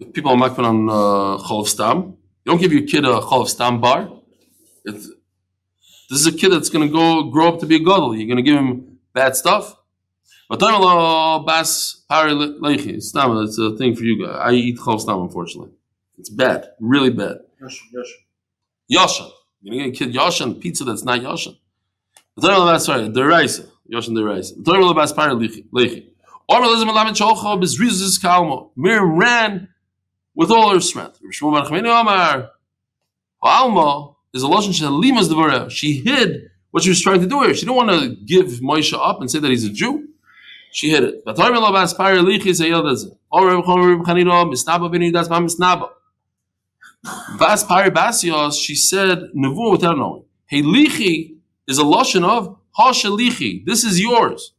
[0.00, 3.48] if people are makpid on uh, cholav stam, you don't give your kid a cholav
[3.48, 4.10] stam bar.
[4.84, 5.08] It's,
[6.10, 8.14] this is a kid that's going to go grow up to be a gadol.
[8.14, 9.76] You're going to give him bad stuff.
[10.48, 12.02] But bas.
[12.08, 14.36] Stam, it's a thing for you guys.
[14.40, 15.72] I eat cholav stam, unfortunately.
[16.18, 17.38] It's bad, really bad.
[18.92, 19.30] Yashan.
[19.62, 21.56] You're going to get a kid yashan pizza that's not yashan.
[22.38, 23.66] Sorry, deraisa.
[23.90, 24.94] Yashan deraisa.
[24.94, 25.12] bas
[30.36, 31.20] pari with all her strength.
[33.42, 35.68] Alma is a lashon shalimas devara.
[35.70, 37.54] She hid what she was trying to do here.
[37.54, 40.08] She didn't want to give Moshe up and say that he's a Jew.
[40.72, 41.24] She hid it.
[41.24, 43.06] Vatar mela bas par lichi say yodaz.
[43.30, 45.90] Or Reb Chom Reb Chanina misnaba bini das ma misnaba.
[47.38, 48.54] Bas par basios.
[48.60, 50.24] She said nevu without knowing.
[50.46, 51.36] Hey lichi
[51.68, 53.64] is a lashon of hashalichi.
[53.64, 54.52] This is yours.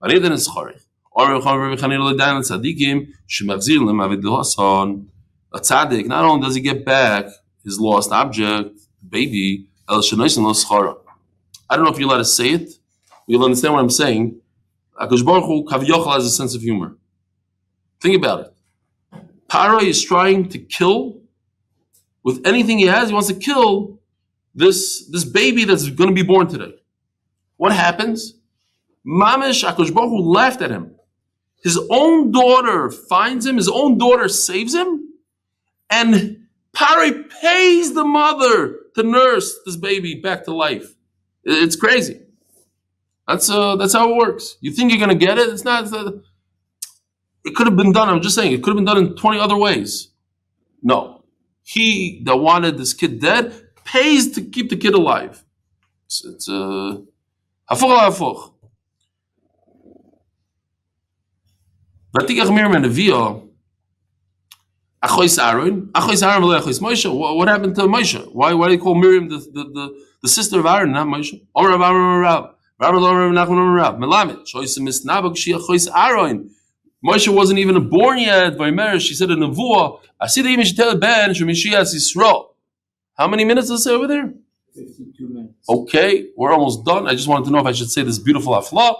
[0.00, 5.10] Or Reb Chom Reb Chanina ledan tzadikim shemachzir lemavid hasan.
[5.52, 7.26] A tzaddik not only does he get back
[7.64, 8.78] his lost object,
[9.08, 10.96] baby, el schara.
[11.68, 12.72] I don't know if you're allowed to say it.
[13.26, 14.40] You'll understand what I'm saying.
[15.00, 16.96] Akash Baruch Hu Kavyochel has a sense of humor.
[18.00, 18.54] Think about it.
[19.48, 21.20] Paro is trying to kill
[22.22, 23.08] with anything he has.
[23.08, 23.98] He wants to kill
[24.54, 26.74] this this baby that's going to be born today.
[27.56, 28.34] What happens?
[29.06, 30.94] Mamish Akash Baruch Hu laughed at him.
[31.62, 33.56] His own daughter finds him.
[33.56, 35.09] His own daughter saves him,
[35.90, 40.94] and Pari pays the mother to nurse this baby back to life.
[41.44, 42.20] It's crazy.
[43.26, 44.56] That's uh, that's how it works.
[44.60, 45.48] You think you're gonna get it?
[45.48, 45.84] It's not.
[45.84, 46.14] It's not
[47.44, 48.08] it could have been done.
[48.08, 50.08] I'm just saying it could have been done in 20 other ways.
[50.82, 51.24] No,
[51.62, 55.44] he that wanted this kid dead pays to keep the kid alive.
[56.06, 56.98] It's, it's uh,
[57.70, 58.52] hafuch hafuch.
[62.16, 63.49] Vatikach Miriam and.
[65.02, 67.36] Achois Aaron, Achois Aaron, Achois Moshe.
[67.36, 68.20] What, happened to Moshe?
[68.32, 71.40] Why, why do they call Miriam the, the, the, the sister of Aaron, not Moshe?
[71.54, 72.54] Omer Rav Aaron Rav.
[72.80, 73.94] Lo Rav Nachman Rav.
[73.96, 74.46] Melamed.
[74.46, 76.50] Chois Misnabak Shia Chois Aaron.
[77.02, 78.58] Moshe wasn't even born yet.
[78.58, 80.00] Vaymer, she said a nevuah.
[80.20, 82.48] I see the image tell Ben Shemishias Yisrael.
[83.16, 84.34] How many minutes does it say over there?
[84.74, 85.66] Fifty-two minutes.
[85.66, 87.06] Okay, we're almost done.
[87.06, 88.94] I just wanted to know if I should say this beautiful afla.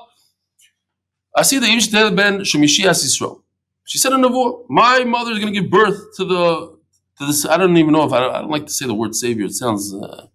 [1.36, 3.42] I see the image tell Ben Shemishias Yisrael.
[3.84, 4.64] She said a nevuah.
[4.68, 6.78] My mother is going to give birth to the
[7.18, 7.46] to this.
[7.46, 9.46] I don't even know if I don't, I don't like to say the word savior.
[9.46, 10.26] It sounds uh,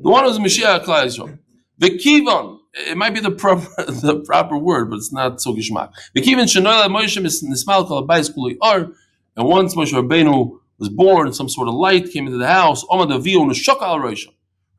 [0.00, 1.38] the one who's Mashiach Yisrael.
[1.78, 2.58] The kivan.
[2.74, 5.92] It might be the proper the proper word, but it's not so gishmak.
[6.14, 8.88] The kivan shenola Moshe nismal kol abayis kuli ar.
[9.36, 12.84] And once Moshe Rabbeinu was born, some sort of light came into the house.
[12.90, 14.28] Omar Davio neshok al Roisha.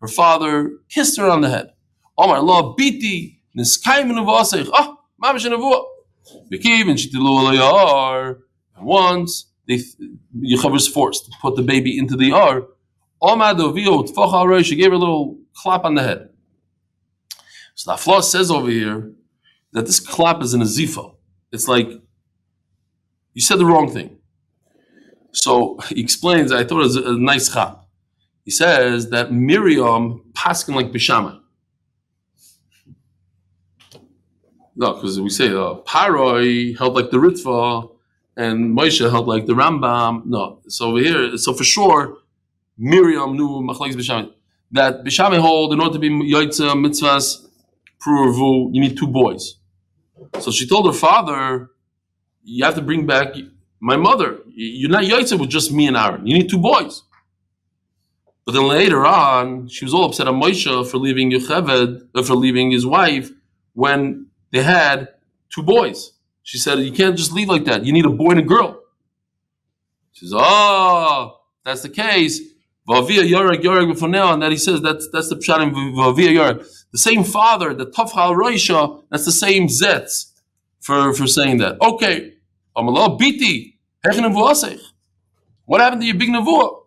[0.02, 1.74] Her father kissed her on the head.
[2.18, 4.70] Omar Allah biti niskayim nuvasech.
[4.74, 5.84] Ah, mamish nevuah.
[6.52, 8.38] And
[8.86, 9.80] once they
[10.36, 12.68] Yechav was forced to put the baby into the ar.
[13.22, 16.30] Omar Davio tfach gave her a little clap on the head.
[17.76, 19.12] So the Afla says over here
[19.74, 21.16] that this clap is in a zifa.
[21.52, 21.90] It's like
[23.34, 24.18] you said the wrong thing.
[25.32, 26.52] So he explains.
[26.52, 27.86] I thought it was a, nice chap.
[28.44, 31.42] He says that Miriam paskin like Bishama.
[34.80, 37.92] No, because we say uh, Paroi held like the Ritva
[38.38, 40.26] and Moshe held like the Rambam.
[40.26, 42.18] No, so over here, so for sure,
[42.78, 44.32] Miriam knew Bishama.
[44.72, 47.46] That Bishama hold in order to be Yaitza mitzvahs
[48.00, 49.56] Pruvu, you need two boys.
[50.40, 51.72] So she told her father,
[52.44, 53.36] You have to bring back
[53.82, 54.40] my mother.
[54.48, 56.26] You're not Yaitza with just me and Aaron.
[56.26, 57.04] You need two boys.
[58.46, 62.36] But then later on, she was all upset at Moshe for leaving Yocheved, uh, for
[62.36, 63.30] leaving his wife,
[63.74, 65.10] when they had
[65.54, 66.14] two boys.
[66.44, 67.86] She said, You can't just leave like that.
[67.86, 68.82] You need a boy and a girl.
[70.14, 72.40] She says, Oh, that's the case.
[72.88, 76.66] Vavia Yorek Yorek B'foneo, and that he says that's that's the pshat in Vavia Yorek.
[76.92, 80.32] The same father, the Tafchal Roisha, that's the same Zetz
[80.80, 81.80] for, for saying that.
[81.82, 82.34] Okay.
[82.76, 83.76] Amalah Biti.
[85.66, 86.80] What happened to your big Nevuah?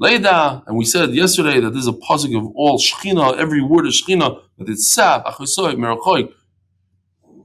[0.00, 4.02] Leida, and we said yesterday that there's a pasuk of all Shechina, every word is
[4.02, 6.32] Shechina, but it's Sav, Achosoy, Merachoy.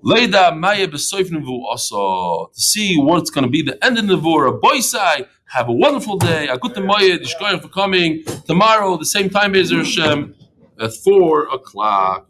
[0.01, 4.61] Leida Maya Besoif Nevu also to see what's going to be the end of Nevuah.
[4.61, 6.47] Boisai, have a wonderful day.
[6.47, 10.35] A good Moyed, Ishkoyach for coming tomorrow, the same time, Bezer Hashem,
[10.79, 12.29] at four o'clock.